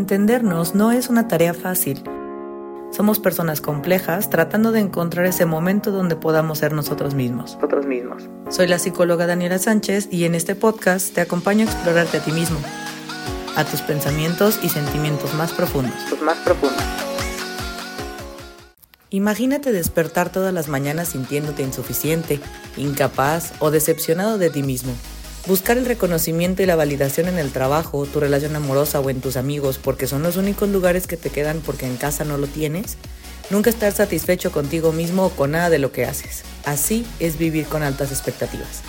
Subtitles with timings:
[0.00, 2.02] Entendernos no es una tarea fácil.
[2.90, 7.56] Somos personas complejas tratando de encontrar ese momento donde podamos ser nosotros mismos.
[7.56, 8.22] Nosotros mismos.
[8.48, 12.32] Soy la psicóloga Daniela Sánchez y en este podcast te acompaño a explorarte a ti
[12.32, 12.58] mismo,
[13.56, 15.94] a tus pensamientos y sentimientos más profundos.
[16.10, 16.82] Los más profundos.
[19.10, 22.40] Imagínate despertar todas las mañanas sintiéndote insuficiente,
[22.78, 24.94] incapaz o decepcionado de ti mismo.
[25.46, 29.36] Buscar el reconocimiento y la validación en el trabajo, tu relación amorosa o en tus
[29.36, 32.96] amigos porque son los únicos lugares que te quedan porque en casa no lo tienes.
[33.48, 36.42] Nunca estar satisfecho contigo mismo o con nada de lo que haces.
[36.64, 38.82] Así es vivir con altas expectativas.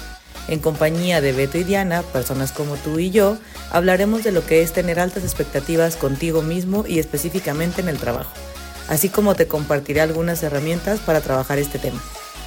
[0.48, 3.38] En compañía de Beto y Diana, personas como tú y yo,
[3.72, 8.31] hablaremos de lo que es tener altas expectativas contigo mismo y específicamente en el trabajo
[8.92, 12.02] así como te compartiré algunas herramientas para trabajar este tema.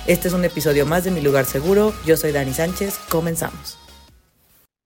[0.07, 1.95] Este es un episodio más de Mi Lugar Seguro.
[2.05, 2.99] Yo soy Dani Sánchez.
[3.09, 3.84] Comenzamos.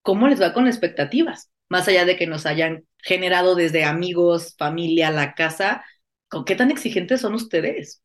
[0.08, 1.50] ¿Cómo les va con expectativas?
[1.68, 5.84] Más allá de que nos hayan generado desde amigos, familia, la casa,
[6.28, 8.02] ¿con qué tan exigentes son ustedes?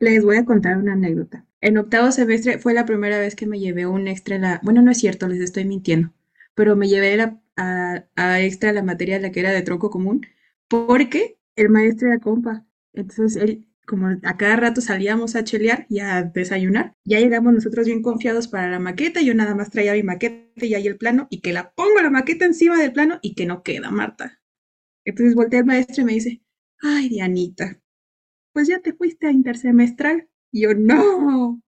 [0.00, 1.46] Les voy a contar una anécdota.
[1.60, 4.60] En octavo semestre fue la primera vez que me llevé un extra la...
[4.64, 6.12] Bueno, no es cierto, les estoy mintiendo,
[6.56, 7.22] pero me llevé
[7.56, 10.26] a, a extra la materia la que era de tronco común
[10.66, 16.00] porque el maestro era compa entonces él, como a cada rato salíamos a chelear y
[16.00, 20.02] a desayunar, ya llegamos nosotros bien confiados para la maqueta, yo nada más traía mi
[20.02, 23.34] maqueta y ahí el plano, y que la pongo la maqueta encima del plano y
[23.34, 24.42] que no queda, Marta.
[25.06, 26.42] Entonces voltea el maestro y me dice,
[26.82, 27.80] ay, Dianita,
[28.52, 30.28] pues ya te fuiste a intersemestral.
[30.52, 31.62] Y yo, no.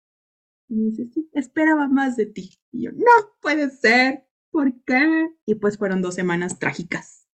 [0.69, 2.59] Y me dice, sí, esperaba más de ti.
[2.73, 4.27] Y yo, no puede ser.
[4.51, 5.29] ¿Por qué?
[5.47, 7.29] Y pues fueron dos semanas trágicas.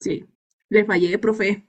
[0.00, 0.26] Sí,
[0.68, 1.68] le fallé, profe.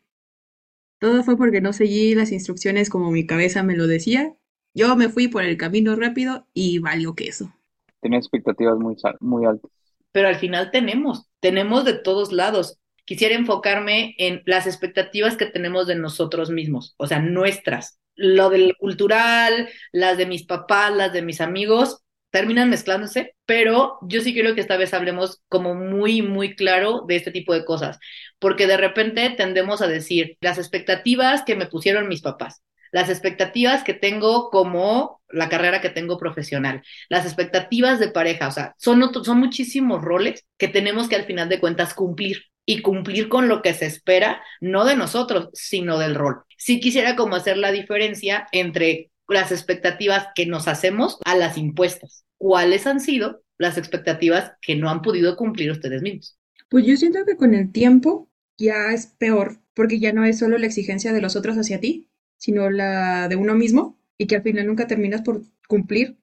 [1.00, 4.34] Todo fue porque no seguí las instrucciones como mi cabeza me lo decía.
[4.74, 7.54] Yo me fui por el camino rápido y valió queso.
[8.02, 9.72] Tenía expectativas muy, muy altas.
[10.12, 12.80] Pero al final tenemos, tenemos de todos lados.
[13.06, 18.00] Quisiera enfocarme en las expectativas que tenemos de nosotros mismos, o sea, nuestras.
[18.16, 22.05] Lo del cultural, las de mis papás, las de mis amigos,
[22.36, 27.16] terminan mezclándose, pero yo sí quiero que esta vez hablemos como muy, muy claro de
[27.16, 27.98] este tipo de cosas,
[28.40, 33.86] porque de repente tendemos a decir las expectativas que me pusieron mis papás, las expectativas
[33.86, 39.14] que tengo como la carrera que tengo profesional, las expectativas de pareja, o sea, son,
[39.24, 43.62] son muchísimos roles que tenemos que al final de cuentas cumplir y cumplir con lo
[43.62, 46.44] que se espera, no de nosotros, sino del rol.
[46.58, 52.26] Sí quisiera como hacer la diferencia entre las expectativas que nos hacemos a las impuestas
[52.38, 56.38] cuáles han sido las expectativas que no han podido cumplir ustedes mismos.
[56.70, 60.58] Pues yo siento que con el tiempo ya es peor, porque ya no es solo
[60.58, 64.44] la exigencia de los otros hacia ti, sino la de uno mismo, y que al
[64.44, 66.18] final nunca terminas por cumplir.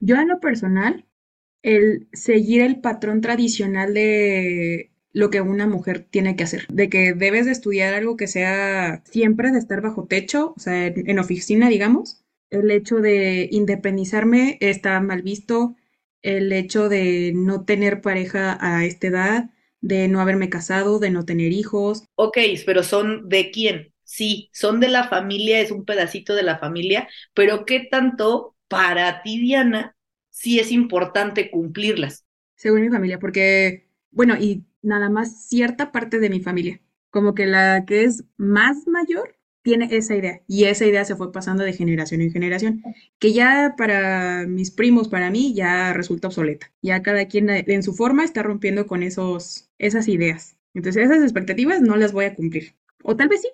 [0.00, 1.06] Yo en lo personal,
[1.62, 7.14] el seguir el patrón tradicional de lo que una mujer tiene que hacer, de que
[7.14, 11.70] debes de estudiar algo que sea siempre de estar bajo techo, o sea, en oficina,
[11.70, 15.74] digamos, el hecho de independizarme está mal visto,
[16.20, 19.50] el hecho de no tener pareja a esta edad,
[19.80, 22.04] de no haberme casado, de no tener hijos.
[22.16, 23.94] Ok, pero son de quién?
[24.04, 29.22] Sí, son de la familia, es un pedacito de la familia, pero ¿qué tanto para
[29.22, 29.96] ti, Diana,
[30.28, 32.26] sí es importante cumplirlas?
[32.54, 36.80] Según mi familia, porque, bueno, y nada más cierta parte de mi familia,
[37.10, 41.32] como que la que es más mayor tiene esa idea y esa idea se fue
[41.32, 42.82] pasando de generación en generación,
[43.18, 46.72] que ya para mis primos, para mí, ya resulta obsoleta.
[46.82, 50.56] Ya cada quien en su forma está rompiendo con esos, esas ideas.
[50.72, 52.76] Entonces esas expectativas no las voy a cumplir.
[53.02, 53.48] O tal vez sí,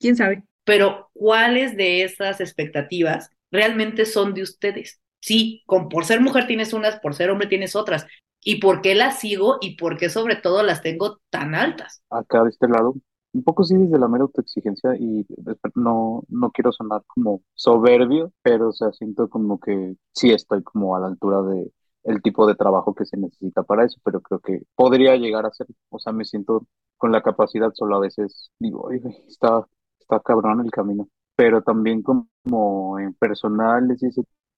[0.00, 0.42] quién sabe.
[0.64, 5.00] Pero ¿cuáles de esas expectativas realmente son de ustedes?
[5.20, 8.06] Sí, con, por ser mujer tienes unas, por ser hombre tienes otras.
[8.42, 12.02] ¿Y por qué las sigo y por qué sobre todo las tengo tan altas?
[12.10, 12.94] Acá de este lado,
[13.32, 15.26] un poco sí desde la mera autoexigencia y
[15.74, 20.96] no, no quiero sonar como soberbio, pero o sea, siento como que sí estoy como
[20.96, 21.70] a la altura de
[22.04, 25.52] el tipo de trabajo que se necesita para eso, pero creo que podría llegar a
[25.52, 26.66] ser, o sea, me siento
[26.96, 28.90] con la capacidad, solo a veces digo,
[29.28, 29.66] está,
[30.00, 33.86] está cabrón el camino, pero también como en personal,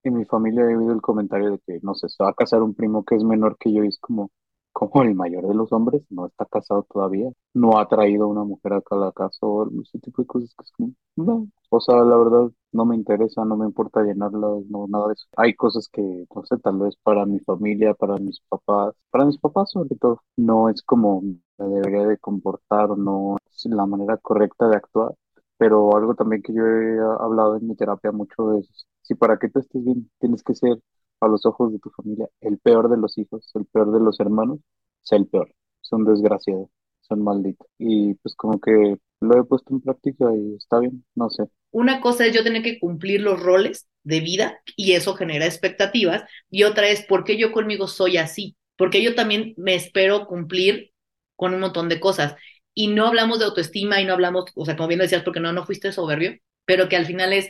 [0.03, 2.63] en mi familia he oído el comentario de que, no sé, se va a casar
[2.63, 4.31] un primo que es menor que yo y es como,
[4.73, 8.75] como el mayor de los hombres, no está casado todavía, no ha traído una mujer
[8.75, 12.17] a la casa o ese tipo de cosas que es como, no, o sea, la
[12.17, 15.27] verdad no me interesa, no me importa llenarla, no, nada de eso.
[15.37, 16.03] Hay cosas que,
[16.35, 20.23] no sé, tal vez para mi familia, para mis papás, para mis papás sobre todo,
[20.37, 25.15] no es como me debería de comportar o no es la manera correcta de actuar.
[25.59, 29.49] Pero algo también que yo he hablado en mi terapia mucho es, si para que
[29.49, 30.79] tú estés bien tienes que ser
[31.21, 34.19] a los ojos de tu familia, el peor de los hijos, el peor de los
[34.21, 34.61] hermanos,
[35.03, 35.53] sea el peor,
[35.83, 36.71] es un desgraciado.
[37.01, 37.69] son malditas.
[37.79, 41.45] Y pues como que lo he puesto en práctica y está bien, no sé.
[41.73, 46.25] Una cosa es yo tener que cumplir los roles de vida y eso genera expectativas
[46.51, 50.93] y otra es por qué yo conmigo soy así, porque yo también me espero cumplir
[51.37, 52.35] con un montón de cosas
[52.75, 55.53] y no hablamos de autoestima y no hablamos, o sea, como bien decías, porque no,
[55.53, 56.33] no fuiste soberbio,
[56.65, 57.49] pero que al final es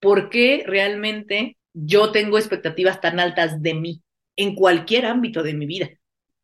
[0.00, 4.02] por qué realmente yo tengo expectativas tan altas de mí
[4.36, 5.88] en cualquier ámbito de mi vida.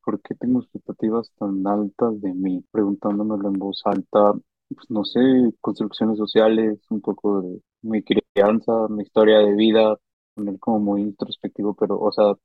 [0.04, 2.64] ¿Por qué tengo expectativas tan altas de mí?
[2.70, 4.32] Preguntándomelo en voz alta,
[4.68, 5.20] pues no sé,
[5.60, 9.96] construcciones sociales, un poco de mi crianza, mi historia de vida,
[10.34, 12.36] poner como muy introspectivo, pero, o sea, a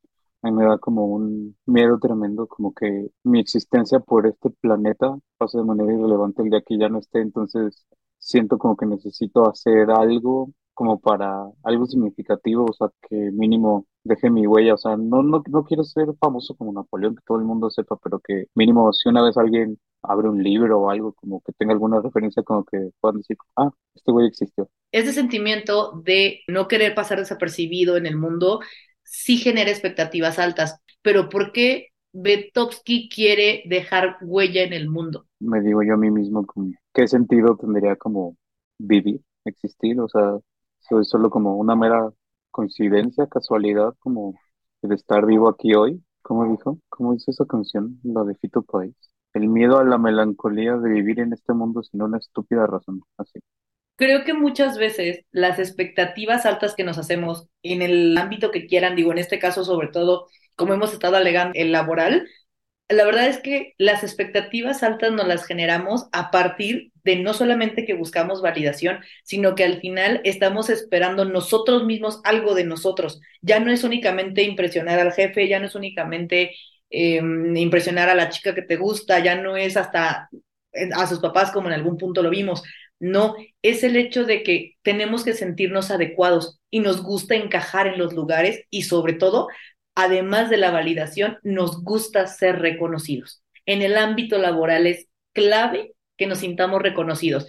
[0.50, 5.57] mí me da como un miedo tremendo, como que mi existencia por este planeta pase
[5.57, 7.85] de manera irrelevante el día que ya no esté, entonces
[8.17, 14.29] siento como que necesito hacer algo como para algo significativo, o sea, que mínimo deje
[14.29, 17.43] mi huella, o sea, no, no, no quiero ser famoso como Napoleón, que todo el
[17.43, 21.41] mundo sepa, pero que mínimo si una vez alguien abre un libro o algo, como
[21.41, 24.69] que tenga alguna referencia, como que puedan decir, ah, este güey existió.
[24.93, 28.61] Ese sentimiento de no querer pasar desapercibido en el mundo
[29.03, 35.25] sí genera expectativas altas, pero ¿por qué Betovsky quiere dejar huella en el mundo?
[35.41, 38.37] Me digo yo a mí mismo, como, ¿qué sentido tendría como
[38.77, 39.99] vivir, existir?
[39.99, 40.39] O sea,
[40.79, 42.09] soy solo como una mera
[42.51, 44.35] coincidencia, casualidad, como
[44.81, 46.03] de estar vivo aquí hoy.
[46.21, 46.79] ¿Cómo dijo?
[46.89, 47.99] ¿Cómo dice esa canción?
[48.03, 48.95] La de Fito Páez.
[49.33, 53.01] El miedo a la melancolía de vivir en este mundo sin una estúpida razón.
[53.17, 53.39] Así.
[53.95, 58.95] Creo que muchas veces las expectativas altas que nos hacemos en el ámbito que quieran,
[58.95, 62.27] digo, en este caso sobre todo, como hemos estado alegando, el laboral,
[62.87, 67.94] la verdad es que las expectativas altas nos las generamos a partir no solamente que
[67.94, 73.21] buscamos validación, sino que al final estamos esperando nosotros mismos algo de nosotros.
[73.41, 76.56] Ya no es únicamente impresionar al jefe, ya no es únicamente
[76.89, 77.21] eh,
[77.56, 80.29] impresionar a la chica que te gusta, ya no es hasta
[80.73, 82.63] eh, a sus papás como en algún punto lo vimos.
[83.00, 87.97] No, es el hecho de que tenemos que sentirnos adecuados y nos gusta encajar en
[87.97, 89.47] los lugares y sobre todo
[90.00, 93.44] además de la validación, nos gusta ser reconocidos.
[93.65, 97.48] En el ámbito laboral es clave que nos sintamos reconocidos.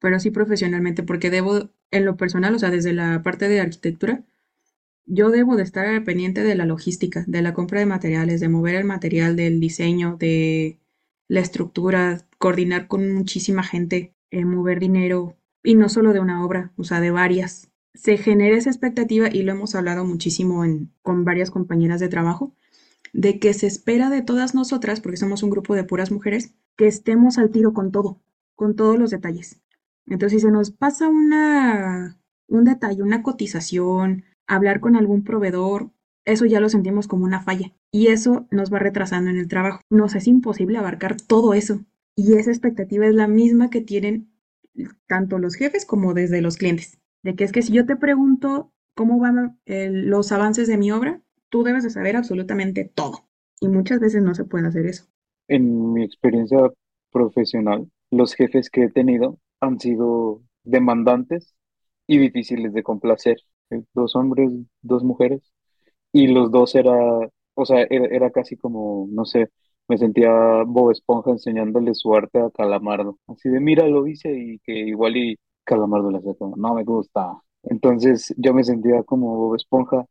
[0.00, 4.24] Pero sí profesionalmente, porque debo, en lo personal, o sea, desde la parte de arquitectura,
[5.04, 8.76] yo debo de estar pendiente de la logística, de la compra de materiales, de mover
[8.76, 10.78] el material, del diseño, de
[11.28, 16.72] la estructura, coordinar con muchísima gente, eh, mover dinero, y no solo de una obra,
[16.76, 20.64] o sea, de varias se genera esa expectativa, y lo hemos hablado muchísimo
[21.02, 22.54] con varias compañeras de trabajo,
[23.12, 26.86] de que se espera de todas nosotras, porque somos un grupo de puras mujeres, que
[26.86, 28.20] estemos al tiro con todo,
[28.54, 29.60] con todos los detalles.
[30.06, 35.90] Entonces, si se nos pasa una, un detalle, una cotización, hablar con algún proveedor,
[36.24, 37.72] eso ya lo sentimos como una falla.
[37.90, 39.80] Y eso nos va retrasando en el trabajo.
[39.90, 41.80] Nos es imposible abarcar todo eso.
[42.16, 44.30] Y esa expectativa es la misma que tienen
[45.06, 48.72] tanto los jefes como desde los clientes de que es que si yo te pregunto
[48.94, 53.28] cómo van los avances de mi obra, tú debes de saber absolutamente todo.
[53.60, 55.06] Y muchas veces no se puede hacer eso.
[55.48, 56.58] En mi experiencia
[57.10, 61.54] profesional, los jefes que he tenido han sido demandantes
[62.06, 63.38] y difíciles de complacer.
[63.94, 64.50] Dos hombres,
[64.82, 65.52] dos mujeres.
[66.12, 66.94] Y los dos era,
[67.54, 69.48] o sea, era, era casi como, no sé,
[69.88, 70.30] me sentía
[70.66, 73.18] Bob Esponja enseñándole su arte a Calamardo.
[73.26, 77.38] Así de, mira, lo hice y que igual y Calamardo la como, no me gusta.
[77.64, 80.06] Entonces yo me sentía como Bob Esponja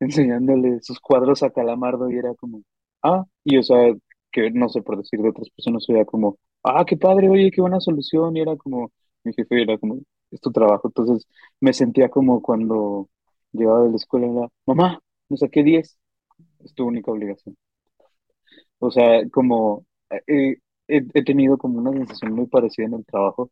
[0.00, 2.62] enseñándole sus cuadros a Calamardo y era como,
[3.02, 3.94] ah, y o sea,
[4.32, 7.60] que no sé por decir de otras personas, era como, ah, qué padre, oye, qué
[7.60, 8.90] buena solución, y era como,
[9.24, 10.88] mi jefe era como, es tu trabajo.
[10.88, 11.26] Entonces
[11.60, 13.08] me sentía como cuando
[13.52, 15.98] llegaba de la escuela, era, mamá, me saqué 10,
[16.64, 17.56] es tu única obligación.
[18.78, 19.86] O sea, como
[20.26, 20.56] eh,
[20.88, 23.50] he tenido como una sensación muy parecida en el trabajo,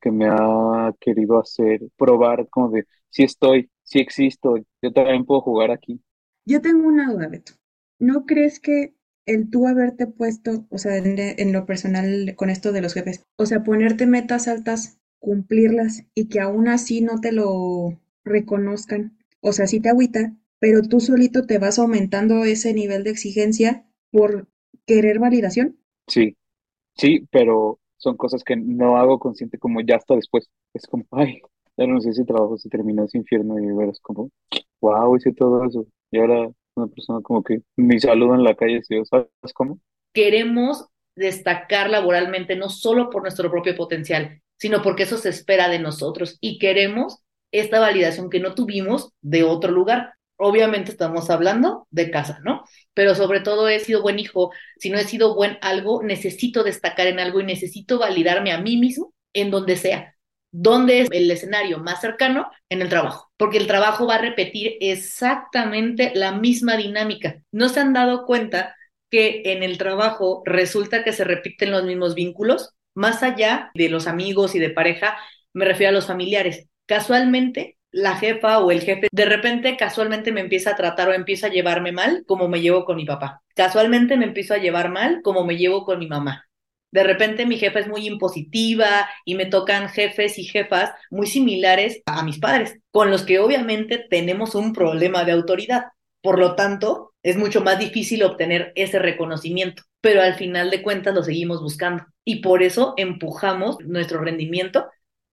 [0.00, 5.40] que me ha querido hacer probar como de si estoy, si existo, yo también puedo
[5.40, 6.00] jugar aquí.
[6.46, 7.52] Yo tengo una duda, Beto.
[7.98, 8.94] ¿No crees que
[9.26, 13.46] el tú haberte puesto, o sea, en, lo personal con esto de los jefes, o
[13.46, 19.66] sea, ponerte metas altas, cumplirlas y que aún así no te lo reconozcan, o sea,
[19.66, 24.48] sí te agüita, pero tú solito te vas aumentando ese nivel de exigencia por
[24.86, 25.78] querer validación?
[26.06, 26.36] Sí,
[26.96, 30.50] sí, pero son cosas que no hago consciente como ya hasta después.
[30.74, 31.40] Es como, ay,
[31.76, 34.30] ya no sé si trabajo se terminó ese infierno y veras como,
[34.80, 35.86] wow, hice todo eso.
[36.10, 39.78] Y ahora una persona como que me saluda en la calle, ¿sabes cómo?
[40.12, 45.78] Queremos destacar laboralmente no solo por nuestro propio potencial, sino porque eso se espera de
[45.78, 50.14] nosotros y queremos esta validación que no tuvimos de otro lugar.
[50.40, 52.64] Obviamente estamos hablando de casa, ¿no?
[52.94, 57.06] Pero sobre todo he sido buen hijo, si no he sido buen algo, necesito destacar
[57.06, 60.16] en algo y necesito validarme a mí mismo en donde sea.
[60.52, 62.50] ¿Dónde es el escenario más cercano?
[62.68, 67.42] En el trabajo, porque el trabajo va a repetir exactamente la misma dinámica.
[67.52, 68.74] ¿No se han dado cuenta
[69.10, 72.70] que en el trabajo resulta que se repiten los mismos vínculos?
[72.94, 75.16] Más allá de los amigos y de pareja,
[75.52, 76.66] me refiero a los familiares.
[76.86, 81.48] Casualmente, la jefa o el jefe de repente casualmente me empieza a tratar o empieza
[81.48, 83.42] a llevarme mal como me llevo con mi papá.
[83.54, 86.46] Casualmente me empiezo a llevar mal como me llevo con mi mamá.
[86.92, 92.02] De repente mi jefa es muy impositiva y me tocan jefes y jefas muy similares
[92.06, 95.84] a mis padres, con los que obviamente tenemos un problema de autoridad.
[96.20, 101.14] Por lo tanto, es mucho más difícil obtener ese reconocimiento, pero al final de cuentas
[101.14, 104.86] lo seguimos buscando y por eso empujamos nuestro rendimiento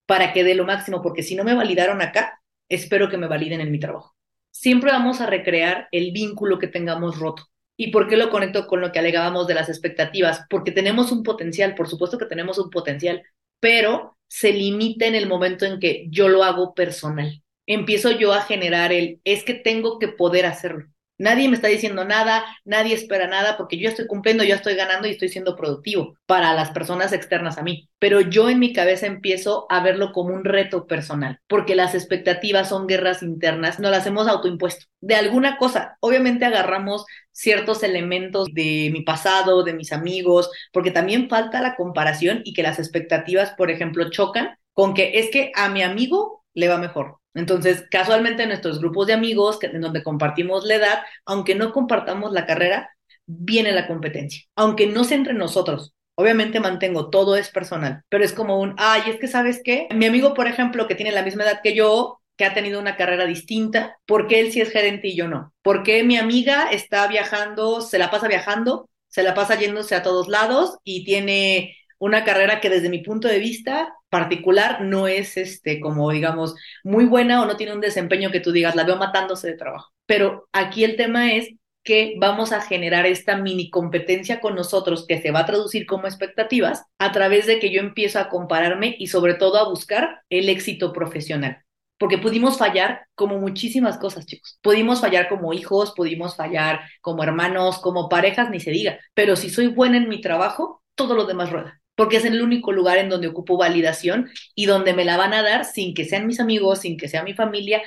[0.06, 2.37] para que dé lo máximo, porque si no me validaron acá,
[2.70, 4.16] espero que me validen en mi trabajo.
[4.52, 7.44] Siempre vamos a recrear el vínculo que tengamos roto.
[7.78, 10.46] ¿Y por qué lo conecto con lo que alegábamos de las expectativas?
[10.50, 13.22] Porque tenemos un potencial, por supuesto que tenemos un potencial,
[13.60, 17.44] pero se limita en el momento en que yo lo hago personal.
[17.68, 20.88] Empiezo yo a generar el, es que tengo que poder hacerlo.
[21.18, 25.08] Nadie me está diciendo nada, nadie espera nada, porque yo estoy cumpliendo, yo estoy ganando
[25.08, 27.90] y estoy siendo productivo para las personas externas a mí.
[28.00, 32.70] Pero yo en mi cabeza empiezo a verlo como un reto personal, porque las expectativas
[32.70, 34.86] son guerras internas, no las hemos autoimpuesto.
[35.02, 41.30] De alguna cosa, obviamente agarramos ciertos elementos de mi pasado, de mis amigos, porque también
[41.30, 45.70] falta la comparación y que las expectativas, por ejemplo, chocan con que es que a
[45.70, 50.66] mi amigo le va mejor, entonces, casualmente en nuestros grupos de amigos, en donde compartimos
[50.66, 52.90] la edad, aunque no compartamos la carrera,
[53.26, 55.94] viene la competencia, aunque no sea entre nosotros.
[56.16, 60.08] Obviamente mantengo, todo es personal, pero es como un, ay, es que sabes qué, mi
[60.08, 63.26] amigo, por ejemplo, que tiene la misma edad que yo, que ha tenido una carrera
[63.26, 65.54] distinta, ¿por qué él sí es gerente y yo no?
[65.62, 70.04] ¿Por qué mi amiga está viajando, se la pasa viajando, se la pasa yéndose a
[70.04, 75.38] todos lados y tiene una carrera que desde mi punto de vista particular no es
[75.38, 78.98] este como digamos muy buena o no tiene un desempeño que tú digas la veo
[78.98, 79.92] matándose de trabajo.
[80.06, 81.50] Pero aquí el tema es
[81.84, 86.06] que vamos a generar esta mini competencia con nosotros que se va a traducir como
[86.06, 90.50] expectativas a través de que yo empiezo a compararme y sobre todo a buscar el
[90.50, 91.64] éxito profesional.
[91.98, 94.60] Porque pudimos fallar como muchísimas cosas, chicos.
[94.62, 99.00] Pudimos fallar como hijos, pudimos fallar como hermanos, como parejas, ni se diga.
[99.14, 102.72] Pero si soy buena en mi trabajo, todo lo demás rueda porque es el único
[102.72, 106.28] lugar en donde ocupo validación y donde me la van a dar sin que sean
[106.28, 107.82] mis amigos, sin que sea mi familia,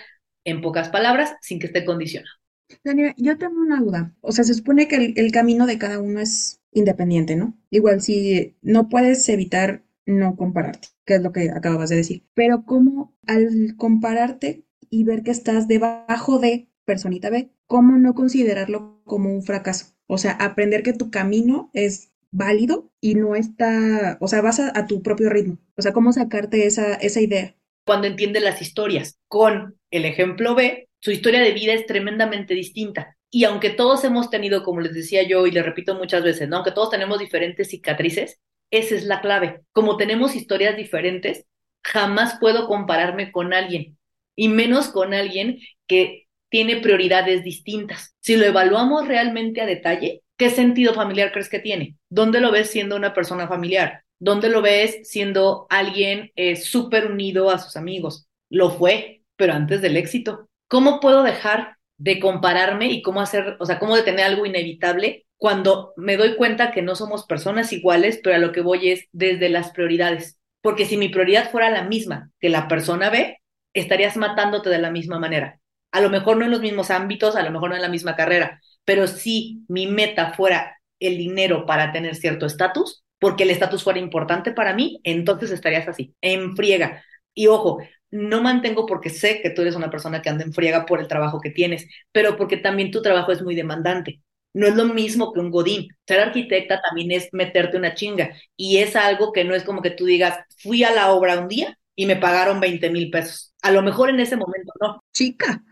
[0.45, 2.35] en pocas palabras, sin que esté condicionado.
[2.83, 4.14] Daniela, yo tengo una duda.
[4.21, 7.57] O sea, se supone que el, el, camino de cada uno es independiente, ¿no?
[7.71, 12.25] Igual si no puedes evitar no compararte, que es lo que acababas de decir.
[12.35, 19.02] Pero ¿cómo al compararte y ver que estás debajo de personita B, cómo no considerarlo
[19.05, 19.95] como un fracaso?
[20.09, 24.87] O sea, aprender que tu camino es válido y no está, o sea, vas a,
[24.87, 25.59] tu propio ritmo.
[25.77, 27.55] O sea, ¿cómo sacarte esa, esa idea?
[27.85, 29.19] Cuando entiende las historias.
[29.29, 33.17] Con el ejemplo B, su historia de vida es tremendamente distinta.
[33.31, 36.57] Y aunque todos hemos tenido, como les decía yo y le repito muchas veces, ¿no?
[36.57, 39.63] aunque todos tenemos diferentes cicatrices, esa es la clave.
[39.73, 41.47] Como tenemos historias diferentes,
[41.83, 43.99] jamás puedo compararme con alguien,
[44.37, 48.15] y menos con alguien que tiene prioridades distintas.
[48.21, 51.97] Si lo evaluamos realmente a detalle, ¿Qué sentido familiar crees que tiene?
[52.09, 54.05] ¿Dónde lo ves siendo una persona familiar?
[54.19, 58.27] ¿Dónde lo ves siendo alguien eh, súper unido a sus amigos?
[58.49, 60.49] Lo fue, pero antes del éxito.
[60.67, 65.93] ¿Cómo puedo dejar de compararme y cómo hacer, o sea, cómo detener algo inevitable cuando
[65.99, 69.51] me doy cuenta que no somos personas iguales, pero a lo que voy es desde
[69.51, 70.39] las prioridades?
[70.63, 73.43] Porque si mi prioridad fuera la misma que la persona ve,
[73.75, 75.61] estarías matándote de la misma manera.
[75.93, 78.17] A lo mejor no en los mismos ámbitos, a lo mejor no en la misma
[78.17, 83.83] carrera, pero si mi meta fuera el dinero para tener cierto estatus, porque el estatus
[83.83, 87.05] fuera importante para mí, entonces estarías así, en friega.
[87.35, 87.79] Y ojo,
[88.11, 91.09] no mantengo porque sé que tú eres una persona que anda en friega por el
[91.09, 94.23] trabajo que tienes, pero porque también tu trabajo es muy demandante.
[94.53, 95.89] No es lo mismo que un godín.
[96.09, 98.35] Ser arquitecta también es meterte una chinga.
[98.57, 101.47] Y es algo que no es como que tú digas, fui a la obra un
[101.47, 103.55] día y me pagaron 20 mil pesos.
[103.63, 105.05] A lo mejor en ese momento no.
[105.13, 105.63] Chica,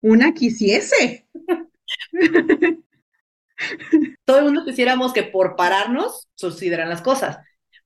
[0.00, 1.26] una quisiese.
[4.24, 7.38] Todo el mundo quisiéramos que por pararnos sucedieran las cosas.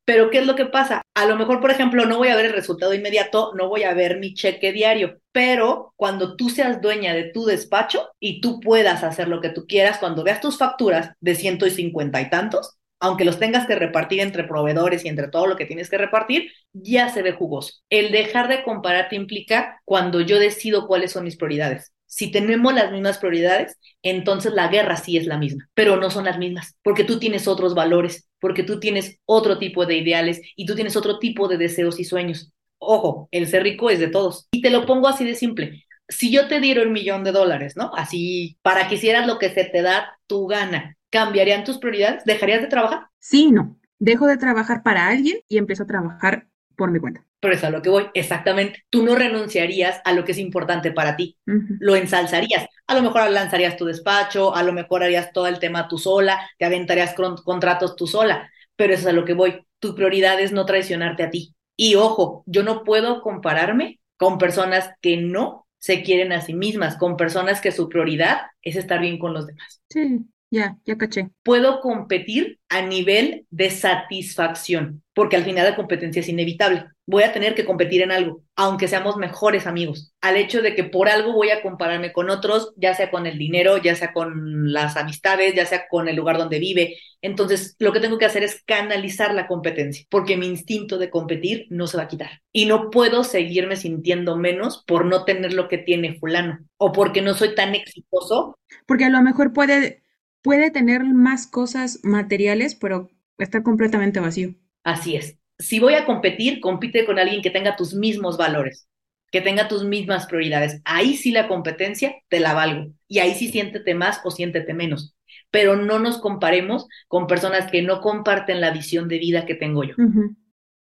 [0.05, 1.03] Pero ¿qué es lo que pasa?
[1.15, 3.95] A lo mejor, por ejemplo, no voy a ver el resultado inmediato, no voy a
[3.95, 9.05] ver mi cheque diario, pero cuando tú seas dueña de tu despacho y tú puedas
[9.05, 12.77] hacer lo que tú quieras, cuando veas tus facturas de ciento y cincuenta y tantos,
[12.99, 16.51] aunque los tengas que repartir entre proveedores y entre todo lo que tienes que repartir,
[16.73, 17.75] ya se ve jugoso.
[17.89, 22.93] El dejar de compararte implica cuando yo decido cuáles son mis prioridades si tenemos las
[22.93, 27.05] mismas prioridades, entonces la guerra sí es la misma, pero no son las mismas, porque
[27.05, 31.19] tú tienes otros valores, porque tú tienes otro tipo de ideales y tú tienes otro
[31.19, 32.53] tipo de deseos y sueños.
[32.77, 34.47] Ojo, el ser rico es de todos.
[34.53, 35.87] Y te lo pongo así de simple.
[36.07, 37.91] Si yo te diera un millón de dólares, ¿no?
[37.95, 42.27] Así, para que hicieras lo que se te da tu gana, ¿cambiarían tus prioridades?
[42.27, 43.07] ¿Dejarías de trabajar?
[43.21, 43.79] Sí, no.
[43.99, 46.47] Dejo de trabajar para alguien y empiezo a trabajar
[46.83, 47.25] por mi cuenta.
[47.39, 48.85] Pero es a lo que voy, exactamente.
[48.91, 52.67] Tú no renunciarías a lo que es importante para ti, lo ensalzarías.
[52.89, 56.51] A lo mejor lanzarías tu despacho, a lo mejor harías todo el tema tú sola,
[56.59, 59.65] te aventarías con contratos tú sola, pero eso es a lo que voy.
[59.79, 61.55] Tu prioridad es no traicionarte a ti.
[61.77, 66.97] Y ojo, yo no puedo compararme con personas que no se quieren a sí mismas,
[66.97, 69.81] con personas que su prioridad es estar bien con los demás.
[69.89, 71.31] Sí, ya, ya caché.
[71.43, 76.85] Puedo competir a nivel de satisfacción, porque al final la competencia es inevitable.
[77.07, 80.13] Voy a tener que competir en algo, aunque seamos mejores amigos.
[80.21, 83.39] Al hecho de que por algo voy a compararme con otros, ya sea con el
[83.39, 86.99] dinero, ya sea con las amistades, ya sea con el lugar donde vive.
[87.23, 91.67] Entonces, lo que tengo que hacer es canalizar la competencia, porque mi instinto de competir
[91.71, 92.43] no se va a quitar.
[92.53, 97.23] Y no puedo seguirme sintiendo menos por no tener lo que tiene fulano o porque
[97.23, 98.59] no soy tan exitoso.
[98.87, 100.02] Porque a lo mejor puede
[100.43, 104.55] puede tener más cosas materiales, pero está completamente vacío.
[104.85, 105.39] Así es.
[105.59, 108.89] Si voy a competir, compite con alguien que tenga tus mismos valores,
[109.31, 110.83] que tenga tus mismas prioridades.
[110.85, 112.93] Ahí sí la competencia te la valgo.
[113.07, 115.15] Y ahí sí siéntete más o siéntete menos.
[115.51, 119.85] Pero no nos comparemos con personas que no comparten la visión de vida que tengo
[119.85, 119.95] yo.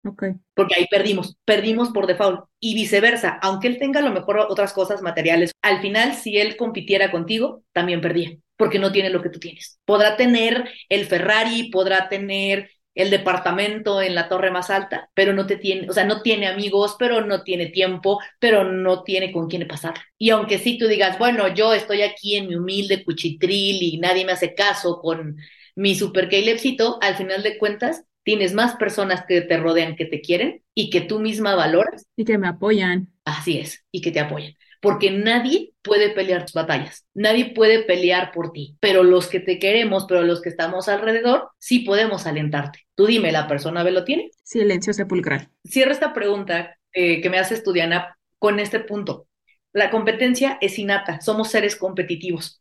[0.02, 0.32] Okay.
[0.54, 2.44] Porque ahí perdimos, perdimos por default.
[2.58, 6.56] Y viceversa, aunque él tenga a lo mejor otras cosas materiales, al final, si él
[6.56, 9.80] compitiera contigo, también perdía porque no tiene lo que tú tienes.
[9.86, 15.46] Podrá tener el Ferrari, podrá tener el departamento en la torre más alta, pero no
[15.46, 19.48] te tiene, o sea, no tiene amigos, pero no tiene tiempo, pero no tiene con
[19.48, 19.94] quién pasar.
[20.18, 24.26] Y aunque sí tú digas, bueno, yo estoy aquí en mi humilde cuchitril y nadie
[24.26, 25.38] me hace caso con
[25.74, 30.20] mi super Calebcito, al final de cuentas tienes más personas que te rodean que te
[30.20, 32.04] quieren y que tú misma valoras.
[32.14, 33.08] Y que me apoyan.
[33.24, 38.32] Así es, y que te apoyan porque nadie puede pelear tus batallas, nadie puede pelear
[38.32, 42.80] por ti, pero los que te queremos, pero los que estamos alrededor, sí podemos alentarte.
[42.94, 44.30] Tú dime, ¿la persona B lo tiene?
[44.42, 45.48] Silencio sepulcral.
[45.66, 49.26] Cierro esta pregunta eh, que me hace Estudiana con este punto.
[49.72, 52.60] La competencia es innata, somos seres competitivos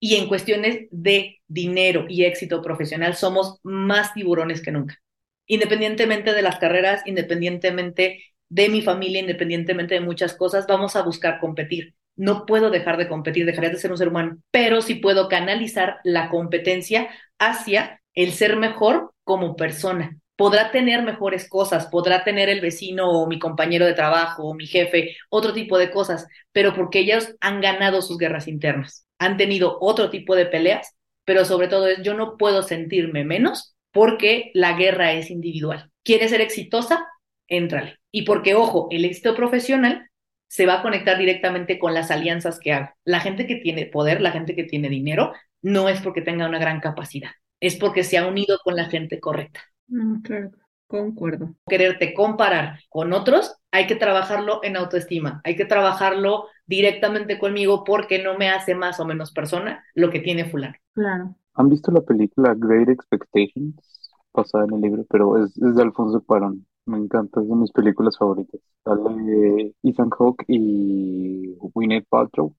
[0.00, 5.00] y en cuestiones de dinero y éxito profesional somos más tiburones que nunca.
[5.46, 11.40] Independientemente de las carreras, independientemente de mi familia, independientemente de muchas cosas, vamos a buscar
[11.40, 11.94] competir.
[12.18, 16.00] No puedo dejar de competir, dejaría de ser un ser humano, pero sí puedo canalizar
[16.04, 20.18] la competencia hacia el ser mejor como persona.
[20.36, 24.66] Podrá tener mejores cosas, podrá tener el vecino o mi compañero de trabajo o mi
[24.66, 29.78] jefe, otro tipo de cosas, pero porque ellos han ganado sus guerras internas, han tenido
[29.80, 34.74] otro tipo de peleas, pero sobre todo es yo no puedo sentirme menos porque la
[34.74, 35.90] guerra es individual.
[36.04, 37.06] ¿Quieres ser exitosa?
[37.48, 37.98] Éntrale.
[38.10, 40.07] Y porque, ojo, el éxito profesional
[40.48, 42.96] se va a conectar directamente con las alianzas que haga.
[43.04, 45.32] La gente que tiene poder, la gente que tiene dinero,
[45.62, 47.30] no es porque tenga una gran capacidad,
[47.60, 49.60] es porque se ha unido con la gente correcta.
[49.86, 50.50] No, claro,
[50.86, 51.54] concuerdo.
[51.66, 58.22] Quererte comparar con otros, hay que trabajarlo en autoestima, hay que trabajarlo directamente conmigo porque
[58.22, 60.76] no me hace más o menos persona lo que tiene fulano.
[60.94, 61.36] Claro.
[61.54, 64.10] ¿Han visto la película Great Expectations?
[64.32, 66.67] Basada en el libro, pero es, es de Alfonso Cuarón.
[66.88, 68.60] Me encanta, es de mis películas favoritas.
[68.82, 72.54] Sale Ethan Hawke y Gwyneth Paltrow.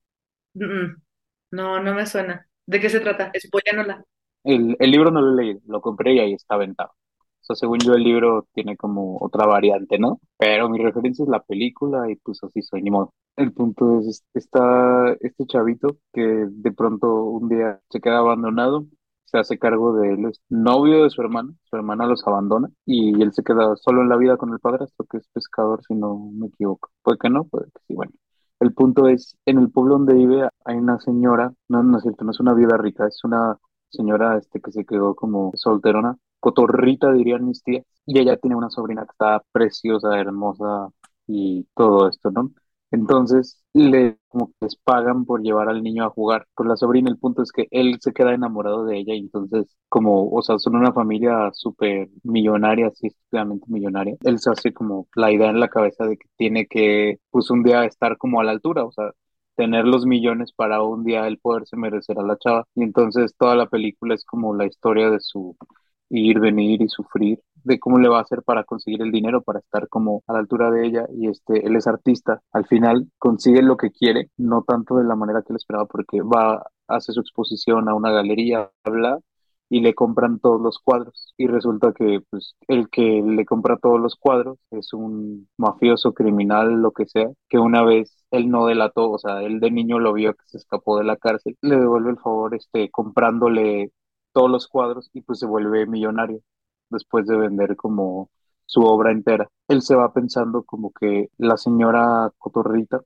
[0.54, 2.46] No, no me suena.
[2.64, 3.32] ¿De qué se trata?
[3.36, 4.04] Spoiléanosla.
[4.44, 6.90] El, el libro no lo he leído, lo compré y ahí está aventado.
[6.90, 10.20] O sea, según yo el libro tiene como otra variante, ¿no?
[10.38, 13.12] Pero mi referencia es la película y pues así soy, ni modo.
[13.36, 18.86] El punto es, está este chavito que de pronto un día se queda abandonado
[19.30, 23.20] se hace cargo de él, es novio de su hermana, su hermana los abandona y
[23.22, 26.30] él se queda solo en la vida con el padrastro, que es pescador, si no
[26.34, 26.90] me equivoco.
[27.02, 28.12] Puede que no, puede que sí, bueno.
[28.60, 32.24] El punto es, en el pueblo donde vive hay una señora, no, no es cierto,
[32.24, 33.56] no es una vida rica, es una
[33.88, 38.70] señora este, que se quedó como solterona, cotorrita dirían mis tías, y ella tiene una
[38.70, 40.88] sobrina que está preciosa, hermosa
[41.26, 42.50] y todo esto, ¿no?
[42.92, 47.10] Entonces, le como que les pagan por llevar al niño a jugar con la sobrina.
[47.10, 50.58] El punto es que él se queda enamorado de ella y entonces, como, o sea,
[50.58, 54.16] son una familia súper millonaria, así realmente millonaria.
[54.24, 57.62] Él se hace como la idea en la cabeza de que tiene que, pues, un
[57.62, 59.12] día estar como a la altura, o sea,
[59.56, 62.66] tener los millones para un día él poderse merecer a la chava.
[62.74, 65.56] Y entonces toda la película es como la historia de su
[66.10, 69.60] ir, venir y sufrir de cómo le va a hacer para conseguir el dinero para
[69.60, 71.06] estar como a la altura de ella.
[71.14, 72.40] Y este él es artista.
[72.52, 76.20] Al final consigue lo que quiere no tanto de la manera que él esperaba porque
[76.22, 79.18] va hace su exposición a una galería habla
[79.70, 81.34] y le compran todos los cuadros.
[81.38, 86.82] Y resulta que pues el que le compra todos los cuadros es un mafioso criminal
[86.82, 90.12] lo que sea que una vez él no delató, o sea, él de niño lo
[90.12, 93.92] vio que se escapó de la cárcel, le devuelve el favor este comprándole
[94.32, 96.40] todos los cuadros y pues se vuelve millonario
[96.90, 98.30] después de vender como
[98.66, 99.48] su obra entera.
[99.68, 103.00] Él se va pensando como que la señora Cotorrita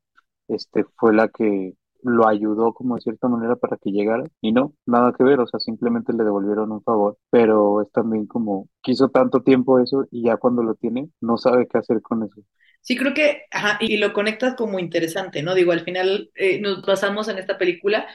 [0.49, 4.75] este, fue la que lo ayudó como de cierta manera para que llegara y no,
[4.85, 9.09] nada que ver, o sea, simplemente le devolvieron un favor, pero es también como quiso
[9.09, 12.43] tanto tiempo eso y ya cuando lo tiene no sabe qué hacer con eso.
[12.83, 15.55] Sí, creo que, ajá, y lo conectas como interesante, ¿no?
[15.55, 18.07] Digo, al final eh, nos basamos en esta película,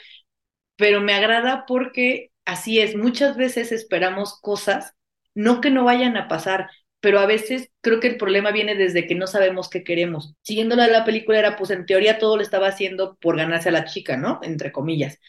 [0.76, 4.94] pero me agrada porque así es, muchas veces esperamos cosas
[5.36, 9.08] no que no vayan a pasar, pero a veces creo que el problema viene desde
[9.08, 10.36] que no sabemos qué queremos.
[10.42, 13.86] Siguiendo la película era, pues en teoría todo lo estaba haciendo por ganarse a la
[13.86, 14.40] chica, ¿no?
[14.44, 15.20] Entre comillas.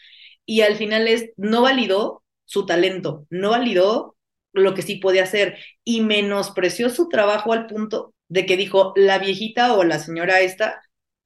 [0.45, 4.17] Y al final es, no validó su talento, no validó
[4.53, 9.19] lo que sí podía hacer y menospreció su trabajo al punto de que dijo, la
[9.19, 10.81] viejita o la señora esta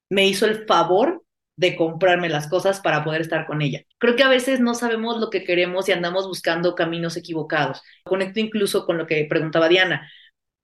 [0.09, 1.24] me hizo el favor
[1.57, 3.81] de comprarme las cosas para poder estar con ella.
[3.97, 7.81] Creo que a veces no sabemos lo que queremos y andamos buscando caminos equivocados.
[8.03, 10.09] Conecto incluso con lo que preguntaba Diana.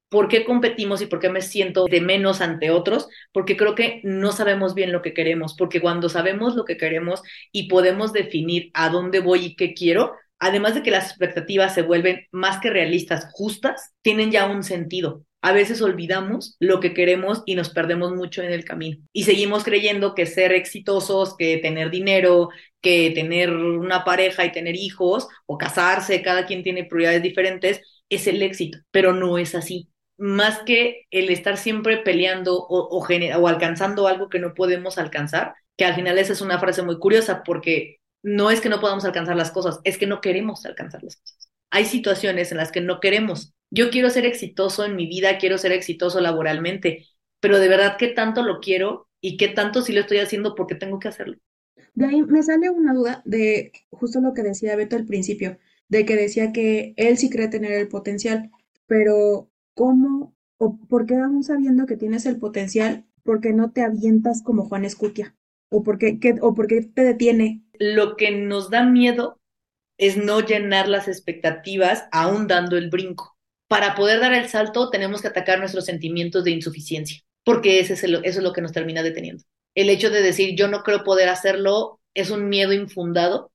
[0.09, 3.07] ¿Por qué competimos y por qué me siento de menos ante otros?
[3.31, 7.21] Porque creo que no sabemos bien lo que queremos, porque cuando sabemos lo que queremos
[7.53, 11.83] y podemos definir a dónde voy y qué quiero, además de que las expectativas se
[11.83, 17.41] vuelven más que realistas, justas, tienen ya un sentido a veces olvidamos lo que queremos
[17.45, 18.97] y nos perdemos mucho en el camino.
[19.11, 22.49] Y seguimos creyendo que ser exitosos, que tener dinero,
[22.79, 28.27] que tener una pareja y tener hijos o casarse, cada quien tiene prioridades diferentes, es
[28.27, 29.89] el éxito, pero no es así.
[30.17, 35.95] Más que el estar siempre peleando o, alcanzando algo que no podemos alcanzar, que al
[35.95, 39.49] final esa es una frase muy curiosa porque no es que no podamos alcanzar las
[39.49, 41.49] cosas, es que no queremos alcanzar las cosas.
[41.71, 45.57] Hay situaciones en las que no queremos yo quiero ser exitoso en mi vida, quiero
[45.57, 47.07] ser exitoso laboralmente,
[47.39, 50.75] pero de verdad qué tanto lo quiero y qué tanto sí lo estoy haciendo porque
[50.75, 51.37] tengo que hacerlo.
[51.93, 55.57] De ahí me sale una duda de justo lo que decía Beto al principio,
[55.87, 58.51] de que decía que él sí cree tener el potencial,
[58.87, 63.83] pero ¿cómo o por qué aún sabiendo que tienes el potencial, por qué no te
[63.83, 65.35] avientas como Juan Escutia?
[65.69, 67.63] ¿O por qué, qué, o por qué te detiene?
[67.79, 69.39] Lo que nos da miedo
[69.97, 73.30] es no llenar las expectativas aún dando el brinco
[73.71, 78.03] para poder dar el salto tenemos que atacar nuestros sentimientos de insuficiencia, porque ese es
[78.03, 79.45] eso es lo que nos termina deteniendo.
[79.75, 83.53] El hecho de decir yo no creo poder hacerlo es un miedo infundado,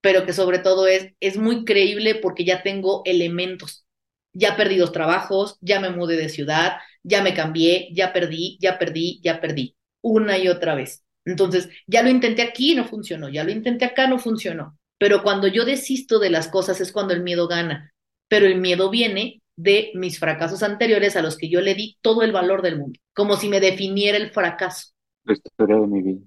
[0.00, 3.84] pero que sobre todo es, es muy creíble porque ya tengo elementos.
[4.32, 8.78] Ya perdí dos trabajos, ya me mudé de ciudad, ya me cambié, ya perdí, ya
[8.78, 11.02] perdí, ya perdí, una y otra vez.
[11.24, 14.78] Entonces, ya lo intenté aquí, no funcionó, ya lo intenté acá, no funcionó.
[14.96, 17.92] Pero cuando yo desisto de las cosas es cuando el miedo gana.
[18.28, 22.22] Pero el miedo viene de mis fracasos anteriores a los que yo le di todo
[22.22, 24.92] el valor del mundo, como si me definiera el fracaso.
[25.24, 26.20] La historia de mi vida.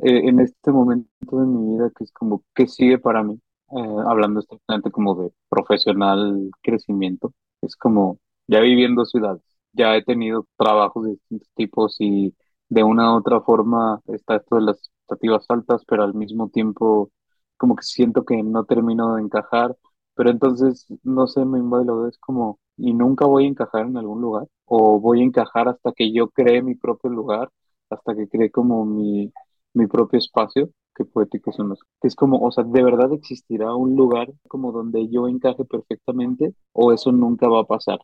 [0.00, 3.40] Eh, en este momento de mi vida, que es como, ¿qué sigue para mí?
[3.70, 9.42] Eh, hablando estrictamente como de profesional crecimiento, es como, ya viviendo ciudades,
[9.72, 12.34] ya he tenido trabajos de distintos tipos y
[12.68, 17.10] de una u otra forma está esto de las expectativas altas, pero al mismo tiempo
[17.56, 19.76] como que siento que no termino de encajar,
[20.14, 23.96] pero entonces, no sé, me invade lo es como, y nunca voy a encajar en
[23.96, 27.50] algún lugar, o voy a encajar hasta que yo cree mi propio lugar,
[27.90, 29.32] hasta que cree como mi,
[29.74, 33.74] mi propio espacio, qué poéticos son los, que es como, o sea, ¿de verdad existirá
[33.74, 37.98] un lugar como donde yo encaje perfectamente o eso nunca va a pasar?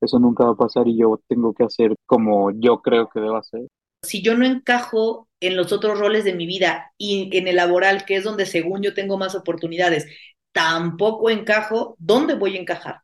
[0.00, 3.36] Eso nunca va a pasar y yo tengo que hacer como yo creo que debo
[3.36, 3.66] hacer.
[4.02, 8.04] Si yo no encajo en los otros roles de mi vida y en el laboral,
[8.04, 10.06] que es donde según yo tengo más oportunidades,
[10.56, 13.02] tampoco encajo, ¿dónde voy a encajar?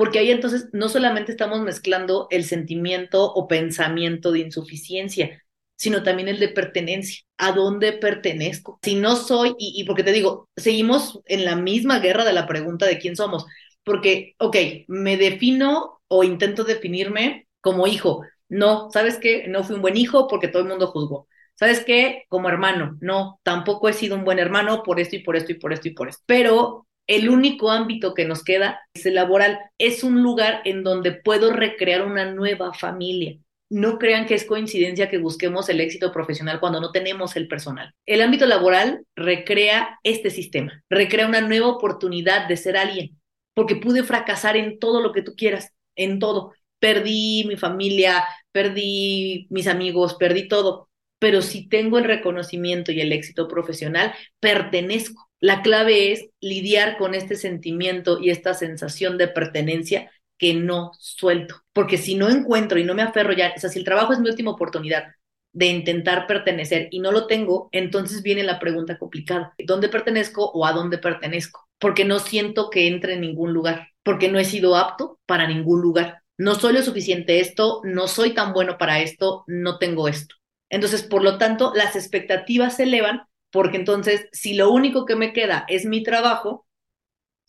[0.00, 5.44] porque ahí entonces no solamente estamos mezclando el sentimiento o pensamiento de insuficiencia,
[5.76, 7.22] sino también el de pertenencia.
[7.36, 8.78] ¿A dónde pertenezco?
[8.82, 12.86] Si no soy, y, porque te digo, seguimos en la misma guerra de la pregunta
[12.86, 13.44] de quién somos,
[13.84, 14.56] porque, ok,
[14.88, 18.22] me defino o intento definirme como hijo.
[18.48, 19.48] No, ¿sabes qué?
[19.48, 21.28] No fui un buen hijo porque todo el mundo juzgó.
[21.60, 22.24] ¿Sabes qué?
[22.28, 25.56] Como hermano, no, tampoco he sido un buen hermano por esto y por esto y
[25.56, 26.22] por esto y por esto.
[26.24, 29.58] Pero el único ámbito que nos queda es el laboral.
[29.76, 33.36] Es un lugar en donde puedo recrear una nueva familia.
[33.68, 37.92] No crean que es coincidencia que busquemos el éxito profesional cuando no tenemos el personal.
[38.06, 43.20] El ámbito laboral recrea este sistema, recrea una nueva oportunidad de ser alguien,
[43.52, 46.54] porque pude fracasar en todo lo que tú quieras, en todo.
[46.78, 50.89] Perdí mi familia, perdí mis amigos, perdí todo,
[51.20, 55.30] pero si tengo el reconocimiento y el éxito profesional, pertenezco.
[55.38, 61.62] La clave es lidiar con este sentimiento y esta sensación de pertenencia que no suelto,
[61.72, 64.20] porque si no encuentro y no me aferro ya, o sea, si el trabajo es
[64.20, 65.04] mi última oportunidad
[65.52, 70.64] de intentar pertenecer y no lo tengo, entonces viene la pregunta complicada, ¿dónde pertenezco o
[70.64, 71.68] a dónde pertenezco?
[71.78, 75.82] Porque no siento que entre en ningún lugar, porque no he sido apto para ningún
[75.82, 76.22] lugar.
[76.38, 80.36] No soy lo suficiente esto, no soy tan bueno para esto, no tengo esto.
[80.70, 85.32] Entonces, por lo tanto, las expectativas se elevan porque entonces, si lo único que me
[85.34, 86.66] queda es mi trabajo,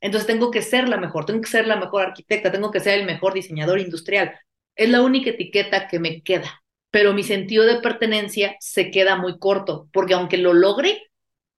[0.01, 2.99] entonces tengo que ser la mejor, tengo que ser la mejor arquitecta, tengo que ser
[2.99, 4.33] el mejor diseñador industrial.
[4.75, 9.37] Es la única etiqueta que me queda, pero mi sentido de pertenencia se queda muy
[9.39, 11.11] corto, porque aunque lo logre,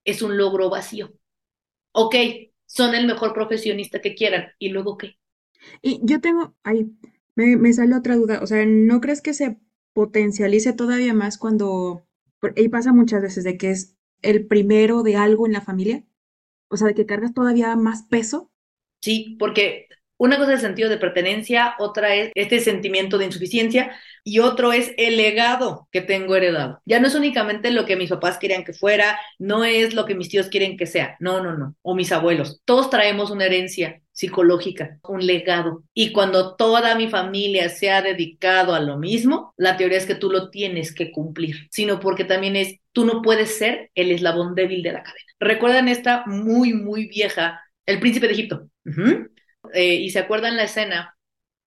[0.05, 1.13] es un logro vacío.
[1.93, 2.15] Ok,
[2.67, 5.17] son el mejor profesionista que quieran, ¿y luego qué?
[5.81, 6.91] Y yo tengo, ahí,
[7.35, 9.57] me, me sale otra duda, o sea, ¿no crees que se
[9.93, 12.05] potencialice todavía más cuando,
[12.55, 16.03] y pasa muchas veces de que es el primero de algo en la familia,
[16.69, 18.51] o sea, de que cargas todavía más peso.
[19.01, 23.91] Sí, porque una cosa es el sentido de pertenencia, otra es este sentimiento de insuficiencia
[24.23, 26.81] y otro es el legado que tengo heredado.
[26.85, 30.15] Ya no es únicamente lo que mis papás querían que fuera, no es lo que
[30.15, 32.61] mis tíos quieren que sea, no, no, no, o mis abuelos.
[32.65, 35.83] Todos traemos una herencia psicológica, un legado.
[35.93, 40.15] Y cuando toda mi familia se ha dedicado a lo mismo, la teoría es que
[40.15, 44.55] tú lo tienes que cumplir, sino porque también es, tú no puedes ser el eslabón
[44.55, 45.25] débil de la cadena.
[45.39, 48.69] Recuerdan esta muy, muy vieja, El Príncipe de Egipto.
[49.73, 51.17] Eh, y se acuerdan la escena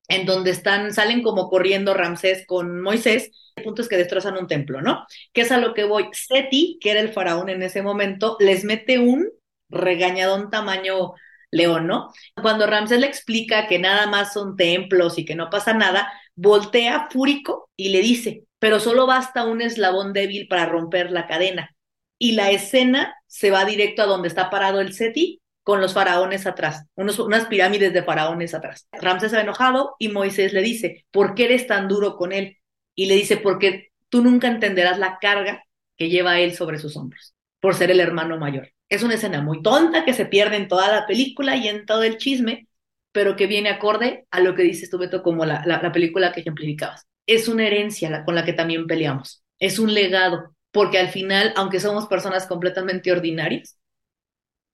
[0.08, 4.46] en donde están, salen como corriendo Ramsés con Moisés, el punto es que destrozan un
[4.46, 5.06] templo, ¿no?
[5.32, 6.08] Que es a lo que voy.
[6.12, 9.28] Seti, que era el faraón en ese momento, les mete un
[9.68, 11.14] regañadón tamaño
[11.50, 12.12] león, ¿no?
[12.40, 17.08] Cuando Ramsés le explica que nada más son templos y que no pasa nada, voltea
[17.10, 21.74] fúrico y le dice, pero solo basta un eslabón débil para romper la cadena.
[22.18, 26.46] Y la escena se va directo a donde está parado el Seti con los faraones
[26.46, 28.86] atrás, unas pirámides de faraones atrás.
[28.92, 32.58] Ramsés se ha enojado y Moisés le dice, ¿por qué eres tan duro con él?
[32.94, 35.64] Y le dice, porque tú nunca entenderás la carga
[35.96, 38.70] que lleva él sobre sus hombros, por ser el hermano mayor.
[38.88, 42.04] Es una escena muy tonta que se pierde en toda la película y en todo
[42.04, 42.68] el chisme,
[43.10, 47.08] pero que viene acorde a lo que dices tú, Beto, como la película que ejemplificabas.
[47.26, 51.80] Es una herencia con la que también peleamos, es un legado, porque al final, aunque
[51.80, 53.75] somos personas completamente ordinarias,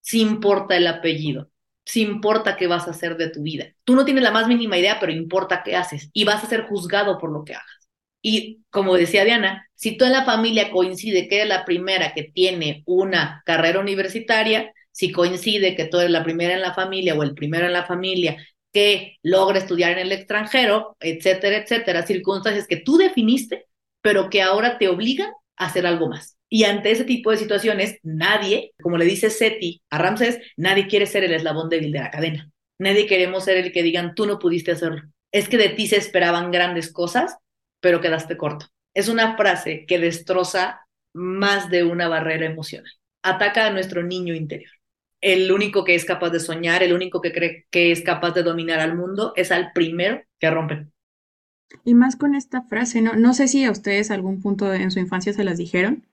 [0.02, 1.50] si importa el apellido,
[1.84, 3.68] si importa qué vas a hacer de tu vida.
[3.84, 6.66] Tú no tienes la más mínima idea, pero importa qué haces y vas a ser
[6.66, 7.88] juzgado por lo que hagas.
[8.20, 12.24] Y como decía Diana, si tú en la familia coincide que eres la primera que
[12.24, 17.22] tiene una carrera universitaria, si coincide que tú eres la primera en la familia o
[17.22, 18.36] el primero en la familia
[18.72, 23.66] que logra estudiar en el extranjero, etcétera, etcétera, circunstancias que tú definiste,
[24.00, 26.36] pero que ahora te obligan a hacer algo más.
[26.54, 31.06] Y ante ese tipo de situaciones, nadie, como le dice Seti a Ramsés, nadie quiere
[31.06, 32.50] ser el eslabón débil de la cadena.
[32.78, 35.00] Nadie queremos ser el que digan, tú no pudiste hacerlo.
[35.32, 37.38] Es que de ti se esperaban grandes cosas,
[37.80, 38.66] pero quedaste corto.
[38.92, 40.82] Es una frase que destroza
[41.14, 42.92] más de una barrera emocional.
[43.22, 44.72] Ataca a nuestro niño interior.
[45.22, 48.42] El único que es capaz de soñar, el único que cree que es capaz de
[48.42, 50.86] dominar al mundo, es al primero que rompe.
[51.82, 53.00] Y más con esta frase.
[53.00, 56.04] No sé si a ustedes algún punto en su infancia se las dijeron,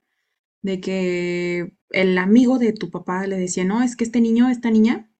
[0.62, 4.70] de que el amigo de tu papá le decía, no, es que este niño, esta
[4.70, 5.10] niña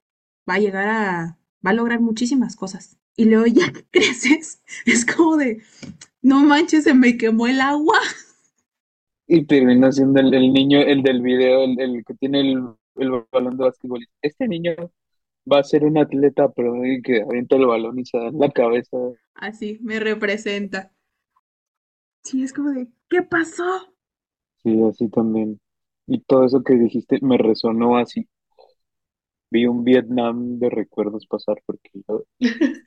[0.49, 2.99] va a llegar a, va a lograr muchísimas cosas.
[3.17, 5.63] Y luego ya que creces, es como de,
[6.23, 7.99] no manches, se me quemó el agua.
[9.27, 12.65] Y termina siendo el, el niño, el del video, el, el que tiene el,
[12.97, 14.05] el, balón de básquetbol.
[14.23, 14.75] Este niño
[15.51, 16.73] va a ser un atleta, pero
[17.05, 18.97] que avienta el balón y se da en la cabeza.
[19.35, 20.93] Así, me representa.
[22.25, 23.95] Sí, es como de, ¿qué pasó?
[24.63, 25.61] Sí, así también.
[26.07, 28.27] Y todo eso que dijiste me resonó así.
[29.57, 32.25] Vi un Vietnam de recuerdos pasar porque yo-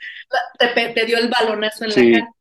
[0.59, 2.31] te, te dio el balonazo en la sí, cara.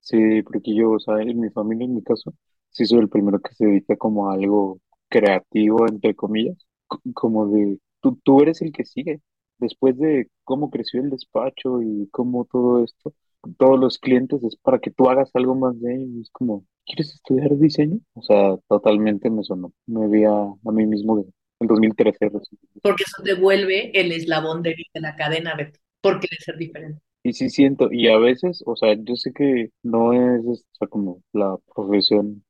[0.00, 2.34] sí, porque yo, o sea, en mi familia, en mi caso,
[2.70, 7.46] sí soy el primero que se dedica como a algo creativo, entre comillas, co- como
[7.48, 9.20] de, tú, tú eres el que sigue.
[9.58, 13.14] Después de cómo creció el despacho y cómo todo esto,
[13.58, 16.22] todos los clientes es para que tú hagas algo más de ellos.
[16.22, 17.98] Es como, ¿quieres estudiar diseño?
[18.14, 19.72] O sea, totalmente me sonó.
[19.86, 21.24] Me vi a, a mí mismo
[21.60, 22.58] en 2013 recién.
[22.82, 27.00] porque eso devuelve el eslabón de la cadena, Beto, porque debe ser diferente.
[27.22, 30.88] Y sí siento, y a veces, o sea, yo sé que no es, o sea,
[30.88, 32.44] como la profesión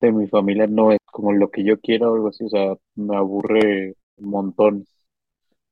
[0.00, 2.74] de mi familia, no es como lo que yo quiero o algo así, o sea,
[2.94, 4.88] me aburre montones.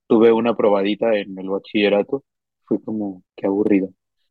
[0.07, 2.23] tuve una probadita en el bachillerato,
[2.65, 3.89] fue como que aburrido.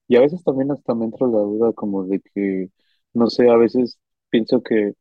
[0.09, 2.69] Y a veces también hasta me entra la duda como de que,
[3.15, 3.99] no sé, a veces
[4.31, 4.95] pienso que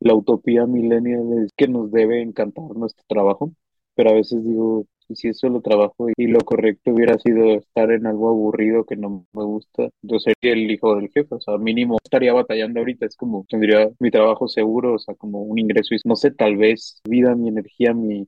[0.00, 3.52] la utopía millennial es que nos debe encantar nuestro trabajo,
[3.94, 7.90] pero a veces digo, y si es solo trabajo y lo correcto hubiera sido estar
[7.92, 11.58] en algo aburrido que no me gusta, yo sería el hijo del jefe, o sea,
[11.58, 15.94] mínimo estaría batallando ahorita, es como tendría mi trabajo seguro, o sea, como un ingreso
[15.94, 18.26] y no sé, tal vez vida, mi energía, mi,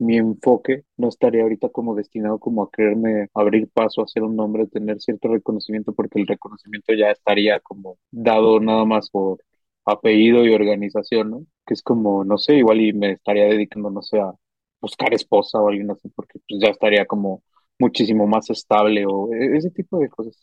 [0.00, 4.38] mi enfoque no estaría ahorita como destinado como a quererme abrir paso, a ser un
[4.40, 9.40] hombre, tener cierto reconocimiento, porque el reconocimiento ya estaría como dado nada más por
[9.84, 11.46] apellido y organización, ¿no?
[11.66, 14.32] Que es como, no sé, igual y me estaría dedicando, no sé, a
[14.80, 17.42] buscar esposa o alguien así, porque pues ya estaría como
[17.78, 20.36] muchísimo más estable o e-, ese tipo de cosas.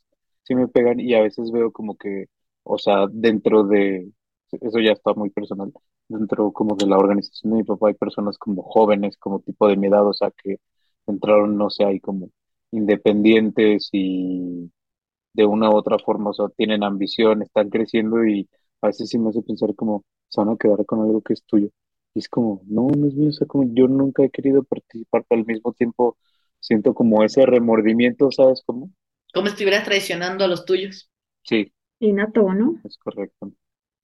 [0.43, 2.27] Sí me pegan y a veces veo como que,
[2.63, 4.11] o sea, dentro de,
[4.51, 5.71] eso ya está muy personal,
[6.09, 9.77] dentro como de la organización de mi papá hay personas como jóvenes, como tipo de
[9.77, 10.57] mi edad, o sea, que
[11.07, 12.29] entraron, no sé, ahí como
[12.71, 14.71] independientes y
[15.33, 18.49] de una u otra forma, o sea, tienen ambición, están creciendo y
[18.81, 21.43] a veces sí me hace pensar como, se van a quedar con algo que es
[21.43, 21.69] tuyo.
[22.13, 25.25] Y es como, no, no es mío, o sea, como yo nunca he querido participar,
[25.27, 26.17] pero al mismo tiempo
[26.59, 28.91] siento como ese remordimiento, ¿sabes cómo?
[29.33, 31.09] Como si estuvieras traicionando a los tuyos.
[31.43, 32.79] Sí, Innato, ¿no?
[32.83, 33.51] es correcto.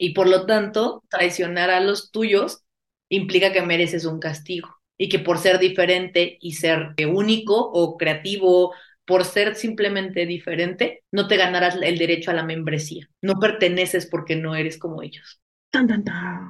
[0.04, 2.66] Y por lo tanto, traicionar a los tuyos
[3.08, 4.68] implica que mereces un castigo.
[4.98, 8.74] Y que por ser diferente y ser único o creativo,
[9.06, 13.08] por ser simplemente diferente, no te ganarás el derecho a la membresía.
[13.22, 15.40] No perteneces porque no eres como ellos.
[15.72, 16.50] Tan, tan, tan.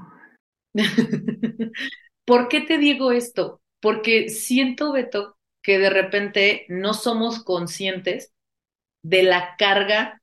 [2.26, 3.62] ¿Por qué te digo esto?
[3.82, 8.34] Porque siento, Beto, que de repente no somos conscientes
[9.04, 10.23] de la carga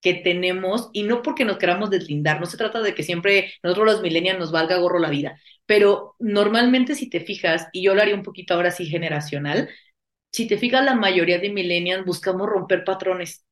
[0.00, 3.86] que tenemos y no porque nos queramos deslindar, no se trata de que siempre nosotros
[3.86, 8.02] los millennials nos valga gorro la vida, pero normalmente si te fijas, y yo lo
[8.02, 9.68] haría un poquito ahora sí generacional,
[10.32, 13.44] si te fijas la mayoría de millennials buscamos romper patrones.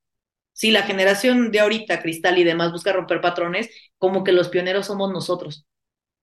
[0.53, 4.87] Si la generación de ahorita, Cristal y demás, busca romper patrones, como que los pioneros
[4.87, 5.67] somos nosotros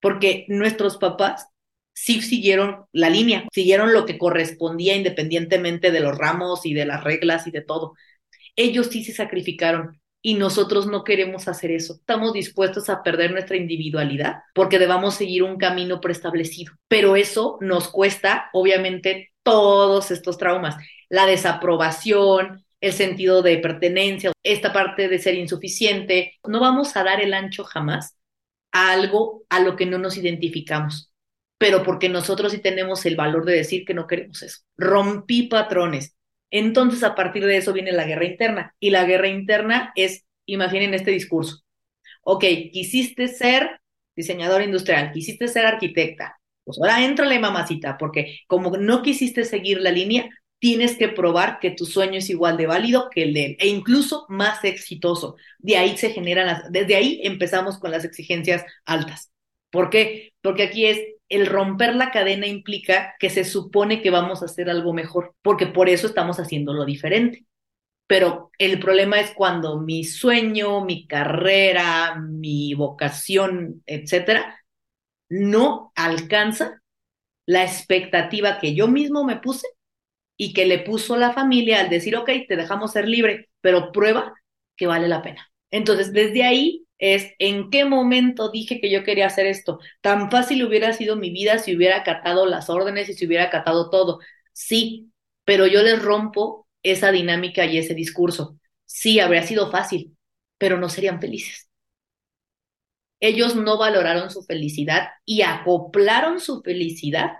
[0.05, 1.47] porque nuestros papás
[1.93, 7.03] sí siguieron la línea, siguieron lo que correspondía independientemente de los ramos y de las
[7.03, 7.95] reglas y de todo.
[8.55, 11.97] Ellos sí se sacrificaron y nosotros no queremos hacer eso.
[11.99, 16.73] Estamos dispuestos a perder nuestra individualidad porque debamos seguir un camino preestablecido.
[16.87, 20.77] Pero eso nos cuesta, obviamente, todos estos traumas.
[21.09, 26.33] La desaprobación, el sentido de pertenencia, esta parte de ser insuficiente.
[26.43, 28.17] No vamos a dar el ancho jamás
[28.71, 31.13] a algo a lo que no nos identificamos,
[31.59, 34.61] pero porque nosotros sí tenemos el valor de decir que no queremos eso.
[34.75, 36.14] Rompí patrones.
[36.57, 38.73] Entonces, a partir de eso viene la guerra interna.
[38.79, 41.63] Y la guerra interna es, imaginen este discurso.
[42.21, 43.81] Ok, quisiste ser
[44.15, 46.39] diseñador industrial, quisiste ser arquitecta.
[46.63, 51.71] Pues ahora la mamacita, porque como no quisiste seguir la línea, tienes que probar que
[51.71, 55.35] tu sueño es igual de válido que el de él e incluso más exitoso.
[55.59, 59.29] De ahí se generan las, desde ahí empezamos con las exigencias altas.
[59.71, 60.31] ¿Por qué?
[60.41, 60.99] Porque aquí es
[61.35, 65.67] el romper la cadena implica que se supone que vamos a hacer algo mejor, porque
[65.67, 67.45] por eso estamos haciendo lo diferente.
[68.07, 74.63] Pero el problema es cuando mi sueño, mi carrera, mi vocación, etcétera,
[75.29, 76.81] no alcanza
[77.45, 79.67] la expectativa que yo mismo me puse
[80.37, 84.33] y que le puso la familia al decir, ok, te dejamos ser libre, pero prueba
[84.75, 85.49] que vale la pena.
[85.71, 89.79] Entonces, desde ahí es en qué momento dije que yo quería hacer esto.
[90.01, 93.89] Tan fácil hubiera sido mi vida si hubiera acatado las órdenes y si hubiera acatado
[93.89, 94.19] todo.
[94.53, 95.11] Sí,
[95.43, 98.57] pero yo les rompo esa dinámica y ese discurso.
[98.85, 100.15] Sí, habría sido fácil,
[100.57, 101.69] pero no serían felices.
[103.19, 107.31] Ellos no valoraron su felicidad y acoplaron su felicidad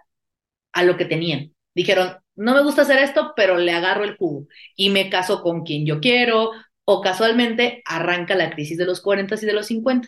[0.74, 1.54] a lo que tenían.
[1.76, 5.64] Dijeron, no me gusta hacer esto, pero le agarro el jugo y me caso con
[5.64, 6.52] quien yo quiero,
[6.86, 10.08] o casualmente arranca la crisis de los 40 y de los 50.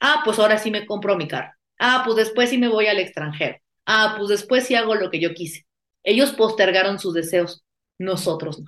[0.00, 1.52] Ah, pues ahora sí me compro mi carro.
[1.78, 3.58] Ah, pues después sí me voy al extranjero.
[3.86, 5.66] Ah, pues después sí hago lo que yo quise.
[6.02, 7.64] Ellos postergaron sus deseos,
[7.98, 8.66] nosotros no.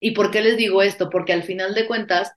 [0.00, 1.10] ¿Y por qué les digo esto?
[1.10, 2.32] Porque al final de cuentas,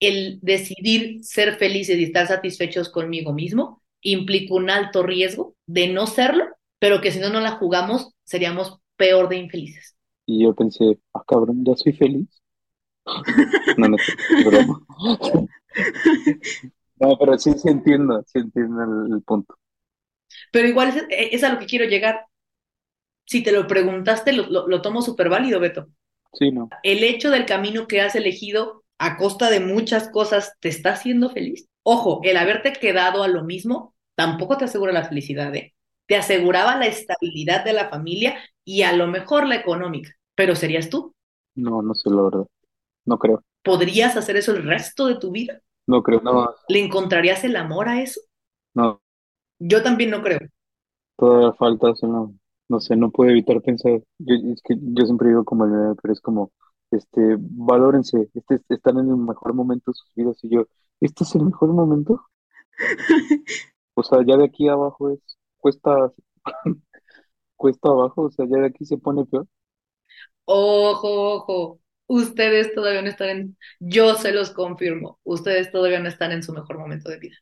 [0.00, 6.06] el decidir ser felices y estar satisfechos conmigo mismo implica un alto riesgo de no
[6.06, 6.44] serlo,
[6.78, 9.96] pero que si no no la jugamos, seríamos peor de infelices.
[10.26, 12.41] Y yo pensé, ah, cabrón, ya soy feliz.
[13.76, 13.96] No, no,
[14.46, 14.80] broma.
[17.00, 19.56] no, pero sí, sí entiendo, sí entiendo el, el punto.
[20.50, 22.26] Pero igual es, es, a lo que quiero llegar.
[23.26, 25.88] Si te lo preguntaste, lo, lo, lo tomo súper válido, Beto.
[26.32, 26.68] Sí, no.
[26.82, 31.30] El hecho del camino que has elegido a costa de muchas cosas te está haciendo
[31.30, 31.68] feliz.
[31.82, 35.74] Ojo, el haberte quedado a lo mismo tampoco te asegura la felicidad, ¿eh?
[36.06, 40.90] te aseguraba la estabilidad de la familia, y a lo mejor la económica, pero serías
[40.90, 41.14] tú.
[41.54, 42.46] No, no sé la verdad.
[43.04, 43.42] No creo.
[43.62, 45.60] ¿Podrías hacer eso el resto de tu vida?
[45.86, 46.20] No creo.
[46.22, 48.20] No, ¿Le encontrarías el amor a eso?
[48.74, 49.00] no.
[49.58, 50.40] Yo también no creo.
[51.16, 52.34] Todavía falta, no,
[52.68, 54.02] no sé, no puedo evitar pensar.
[54.18, 56.50] Yo, es que yo siempre digo como el meme, pero es como,
[56.90, 60.66] este, valórense, este, están en el mejor momento de sus vidas y yo,
[61.00, 62.20] ¿este es el mejor momento?
[63.94, 65.20] O sea, ya de aquí abajo es,
[65.58, 66.12] cuesta,
[67.56, 69.46] cuesta abajo, o sea, ya de aquí se pone peor.
[70.46, 71.80] Ojo, ojo.
[72.06, 76.52] Ustedes todavía no están en, yo se los confirmo, ustedes todavía no están en su
[76.52, 77.36] mejor momento de vida.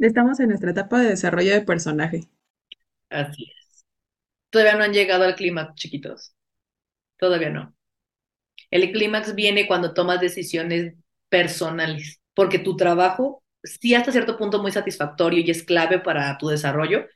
[0.00, 2.28] Estamos en nuestra etapa de desarrollo de personaje.
[3.10, 3.86] Así es.
[4.50, 6.34] Todavía no han llegado al clímax, chiquitos.
[7.18, 7.76] Todavía no.
[8.70, 10.94] El clímax viene cuando tomas decisiones
[11.28, 16.48] personales, porque tu trabajo sí hasta cierto punto muy satisfactorio y es clave para tu
[16.48, 17.06] desarrollo,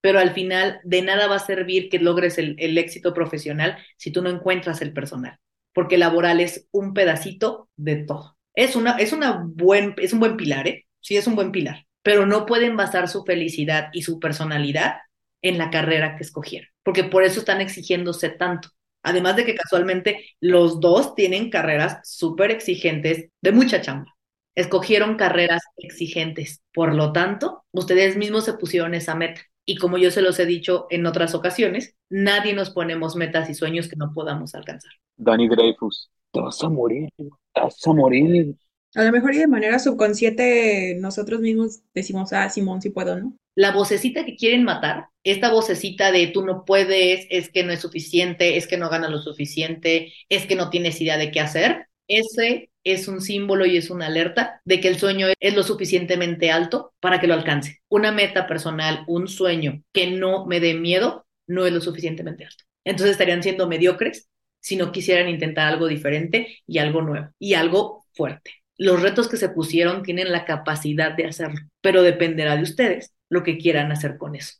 [0.00, 4.12] pero al final de nada va a servir que logres el, el éxito profesional si
[4.12, 5.38] tú no encuentras el personal,
[5.76, 8.38] porque laboral es un pedacito de todo.
[8.54, 10.86] Es, una, es, una buen, es un buen pilar, ¿eh?
[11.00, 14.94] Sí, es un buen pilar, pero no pueden basar su felicidad y su personalidad
[15.42, 18.70] en la carrera que escogieron, porque por eso están exigiéndose tanto.
[19.02, 24.14] Además de que casualmente los dos tienen carreras súper exigentes de mucha chamba.
[24.54, 26.62] Escogieron carreras exigentes.
[26.72, 29.42] Por lo tanto, ustedes mismos se pusieron esa meta.
[29.68, 33.54] Y como yo se los he dicho en otras ocasiones, nadie nos ponemos metas y
[33.54, 34.92] sueños que no podamos alcanzar.
[35.16, 37.24] Danny Dreyfus, te vas a morir, te
[37.60, 38.54] vas a morir.
[38.94, 43.36] A lo mejor y de manera subconsciente nosotros mismos decimos, ah, Simón, sí puedo, ¿no?
[43.56, 47.80] La vocecita que quieren matar, esta vocecita de tú no puedes, es que no es
[47.80, 51.86] suficiente, es que no gana lo suficiente, es que no tienes idea de qué hacer,
[52.06, 56.52] ese es un símbolo y es una alerta de que el sueño es lo suficientemente
[56.52, 57.80] alto para que lo alcance.
[57.88, 62.64] Una meta personal, un sueño que no me dé miedo, no es lo suficientemente alto.
[62.84, 64.28] Entonces estarían siendo mediocres
[64.60, 68.52] si no quisieran intentar algo diferente y algo nuevo y algo fuerte.
[68.78, 73.42] Los retos que se pusieron tienen la capacidad de hacerlo, pero dependerá de ustedes lo
[73.42, 74.54] que quieran hacer con eso.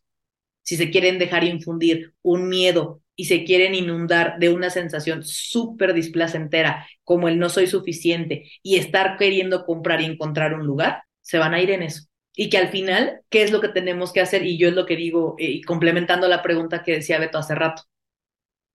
[0.63, 5.95] Si se quieren dejar infundir un miedo y se quieren inundar de una sensación súper
[5.95, 11.39] displacentera, como el no soy suficiente y estar queriendo comprar y encontrar un lugar, se
[11.39, 12.05] van a ir en eso.
[12.35, 14.45] Y que al final, ¿qué es lo que tenemos que hacer?
[14.45, 17.83] Y yo es lo que digo, eh, complementando la pregunta que decía Beto hace rato,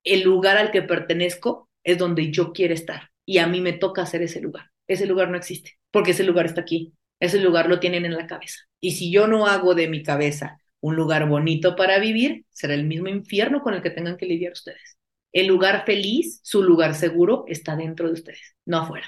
[0.04, 4.02] el lugar al que pertenezco es donde yo quiero estar y a mí me toca
[4.02, 4.72] hacer ese lugar.
[4.88, 8.28] Ese lugar no existe, porque ese lugar está aquí, ese lugar lo tienen en la
[8.28, 8.58] cabeza.
[8.80, 12.86] Y si yo no hago de mi cabeza un lugar bonito para vivir, será el
[12.86, 14.98] mismo infierno con el que tengan que lidiar ustedes.
[15.32, 19.08] El lugar feliz, su lugar seguro, está dentro de ustedes, no afuera.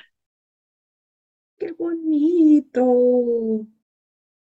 [1.58, 3.68] ¡Qué bonito!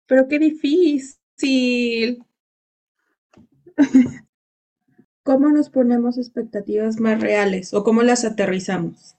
[0.06, 2.24] Pero qué difícil.
[5.24, 9.16] ¿Cómo nos ponemos expectativas más reales o cómo las aterrizamos?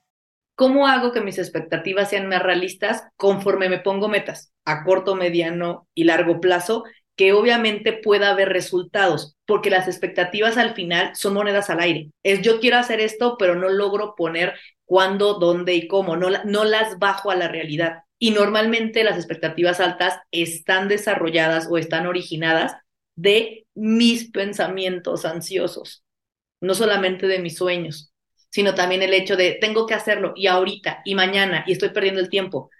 [0.55, 5.89] ¿Cómo hago que mis expectativas sean más realistas conforme me pongo metas a corto, mediano
[5.95, 6.85] y largo plazo?
[7.17, 12.11] Que obviamente pueda haber resultados, porque las expectativas al final son monedas al aire.
[12.23, 14.55] Es yo quiero hacer esto, pero no logro poner
[14.85, 18.05] cuándo, dónde y cómo, no, no las bajo a la realidad.
[18.19, 22.77] Y normalmente las expectativas altas están desarrolladas o están originadas
[23.15, 26.05] de mis pensamientos ansiosos,
[26.61, 28.13] no solamente de mis sueños
[28.53, 32.21] sino también el hecho de tengo que hacerlo y ahorita y mañana y estoy perdiendo
[32.21, 32.71] el tiempo.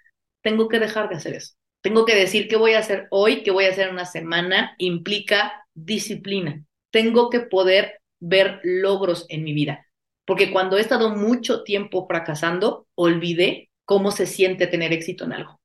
[0.41, 1.55] Tengo que dejar de hacer eso.
[1.83, 4.73] Tengo que decir qué voy a hacer hoy, qué voy a hacer en una semana,
[4.77, 6.63] implica disciplina.
[6.91, 9.85] Tengo que poder ver logros en mi vida,
[10.23, 15.59] porque cuando he estado mucho tiempo fracasando, olvidé cómo se siente tener éxito en algo.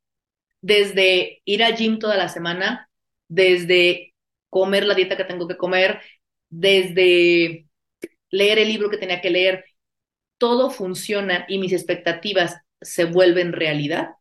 [0.60, 2.90] Desde ir al gym toda la semana,
[3.28, 4.12] desde
[4.50, 6.00] comer la dieta que tengo que comer,
[6.48, 7.66] desde
[8.30, 9.66] leer el libro que tenía que leer,
[10.36, 14.17] todo funciona y mis expectativas se vuelven realidad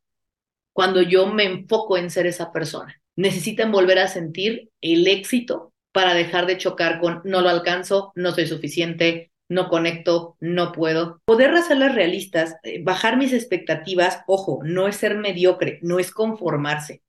[0.78, 3.02] cuando yo me enfoco en ser esa persona.
[3.16, 8.32] Necesitan volver a sentir el éxito para dejar de chocar con no lo alcanzo, no
[8.32, 11.20] soy suficiente, no conecto, no puedo.
[11.26, 17.02] Poder hacerlas realistas, eh, bajar mis expectativas, ojo, no es ser mediocre, no es conformarse,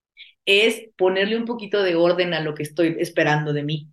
[0.47, 3.89] es ponerle un poquito de orden a lo que estoy esperando de mí,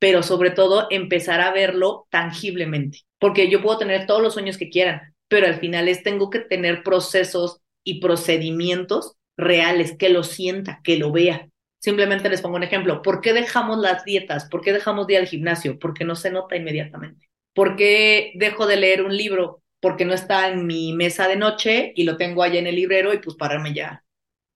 [0.00, 4.68] pero sobre todo empezar a verlo tangiblemente porque yo puedo tener todos los sueños que
[4.68, 10.80] quieran, pero al final es tengo que tener procesos y procedimientos reales, que lo sienta,
[10.84, 11.48] que lo vea.
[11.80, 13.02] Simplemente les pongo un ejemplo.
[13.02, 14.48] ¿Por qué dejamos las dietas?
[14.48, 15.78] ¿Por qué dejamos de ir al gimnasio?
[15.78, 17.28] Porque no se nota inmediatamente.
[17.54, 19.62] ¿Por qué dejo de leer un libro?
[19.80, 23.12] Porque no está en mi mesa de noche y lo tengo allá en el librero
[23.12, 24.04] y pues pararme ya,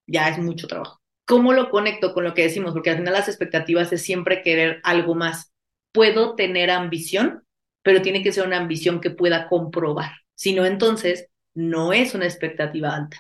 [0.06, 1.00] ya es mucho trabajo.
[1.26, 2.72] ¿Cómo lo conecto con lo que decimos?
[2.72, 5.52] Porque al final las expectativas es siempre querer algo más.
[5.92, 7.42] ¿Puedo tener ambición?
[7.86, 10.10] pero tiene que ser una ambición que pueda comprobar.
[10.34, 13.16] Si no, entonces no es una expectativa alta,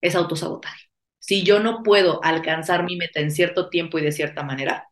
[0.00, 0.90] es autosabotaje.
[1.20, 4.88] Si yo no puedo alcanzar mi meta en cierto tiempo y de cierta manera,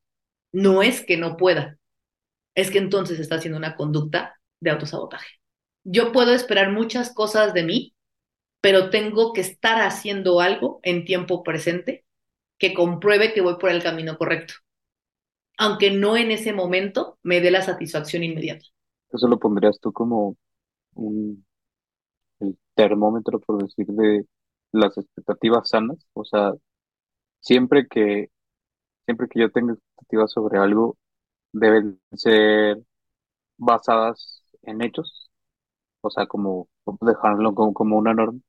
[0.52, 1.76] no es que no pueda,
[2.54, 5.26] es que entonces está haciendo una conducta de autosabotaje.
[5.82, 7.94] Yo puedo esperar muchas cosas de mí,
[8.60, 12.04] pero tengo que estar haciendo algo en tiempo presente
[12.58, 14.54] que compruebe que voy por el camino correcto,
[15.56, 18.64] aunque no en ese momento me dé la satisfacción inmediata.
[19.10, 20.36] Eso lo pondrías tú como
[20.94, 21.44] un
[22.40, 24.26] el termómetro, por decir, de
[24.72, 25.98] las expectativas sanas.
[26.14, 26.52] O sea,
[27.40, 28.30] siempre que,
[29.06, 30.98] siempre que yo tenga expectativas sobre algo,
[31.52, 32.78] deben ser
[33.58, 35.30] basadas en hechos.
[36.02, 36.68] O sea, como
[37.02, 38.40] dejarlo como, como una norma.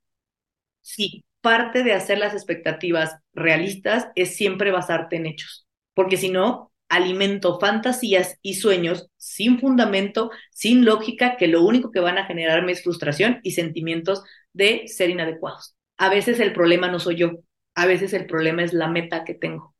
[0.81, 6.68] Sí, parte de hacer las expectativas realistas es siempre basarte en hechos, porque si no,
[6.89, 12.73] alimento fantasías y sueños sin fundamento, sin lógica, que lo único que van a generarme
[12.73, 14.23] es frustración y sentimientos
[14.53, 15.75] de ser inadecuados.
[15.97, 17.31] A veces el problema no soy yo,
[17.75, 19.75] a veces el problema es la meta que tengo.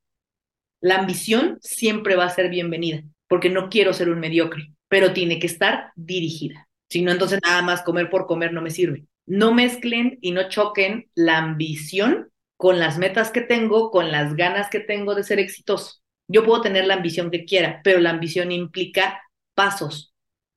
[0.80, 5.40] La ambición siempre va a ser bienvenida, porque no quiero ser un mediocre, pero tiene
[5.40, 6.70] que estar dirigida.
[6.90, 9.06] Si no, entonces nada más comer por comer no me sirve.
[9.26, 14.70] No mezclen y no choquen la ambición con las metas que tengo, con las ganas
[14.70, 15.99] que tengo de ser exitoso.
[16.30, 19.22] Yo puedo tener la ambición que quiera, pero la ambición implica
[19.56, 20.14] pasos,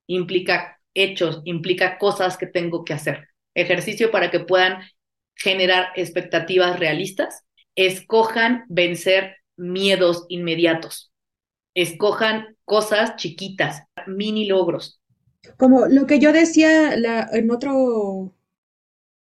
[0.07, 3.29] implica hechos, implica cosas que tengo que hacer.
[3.55, 4.83] Ejercicio para que puedan
[5.35, 7.45] generar expectativas realistas.
[7.75, 11.11] Escojan vencer miedos inmediatos.
[11.75, 15.01] Escojan cosas chiquitas, mini logros.
[15.57, 18.35] Como lo que yo decía en otro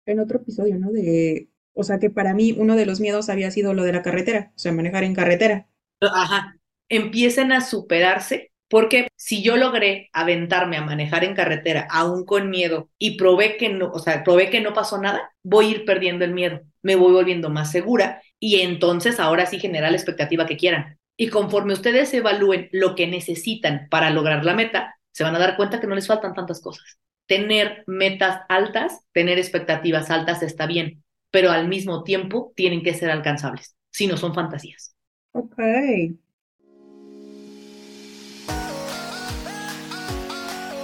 [0.07, 0.91] en otro episodio, ¿no?
[0.91, 4.03] De, o sea, que para mí uno de los miedos había sido lo de la
[4.03, 5.69] carretera, o sea, manejar en carretera.
[6.01, 6.57] Ajá,
[6.89, 12.89] empiecen a superarse, porque si yo logré aventarme a manejar en carretera, aún con miedo,
[12.99, 16.25] y probé que no, o sea, probé que no pasó nada, voy a ir perdiendo
[16.25, 20.57] el miedo, me voy volviendo más segura y entonces ahora sí genera la expectativa que
[20.57, 20.99] quieran.
[21.17, 25.57] Y conforme ustedes evalúen lo que necesitan para lograr la meta, se van a dar
[25.57, 26.99] cuenta que no les faltan tantas cosas.
[27.27, 33.11] Tener metas altas, tener expectativas altas está bien, pero al mismo tiempo tienen que ser
[33.11, 34.95] alcanzables, si no son fantasías.
[35.33, 35.57] Ok.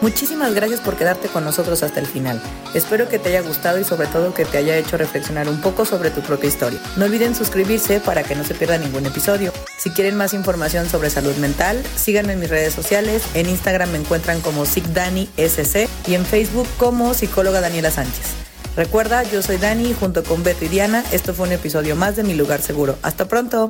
[0.03, 2.41] Muchísimas gracias por quedarte con nosotros hasta el final.
[2.75, 5.85] Espero que te haya gustado y sobre todo que te haya hecho reflexionar un poco
[5.85, 6.79] sobre tu propia historia.
[6.97, 9.53] No olviden suscribirse para que no se pierda ningún episodio.
[9.79, 13.25] Si quieren más información sobre salud mental, síganme en mis redes sociales.
[13.35, 18.47] En Instagram me encuentran como SC y en Facebook como psicóloga Daniela Sánchez.
[18.77, 21.03] Recuerda, yo soy Dani junto con Beto y Diana.
[21.11, 22.99] Esto fue un episodio más de Mi Lugar Seguro.
[23.03, 23.65] Hasta pronto.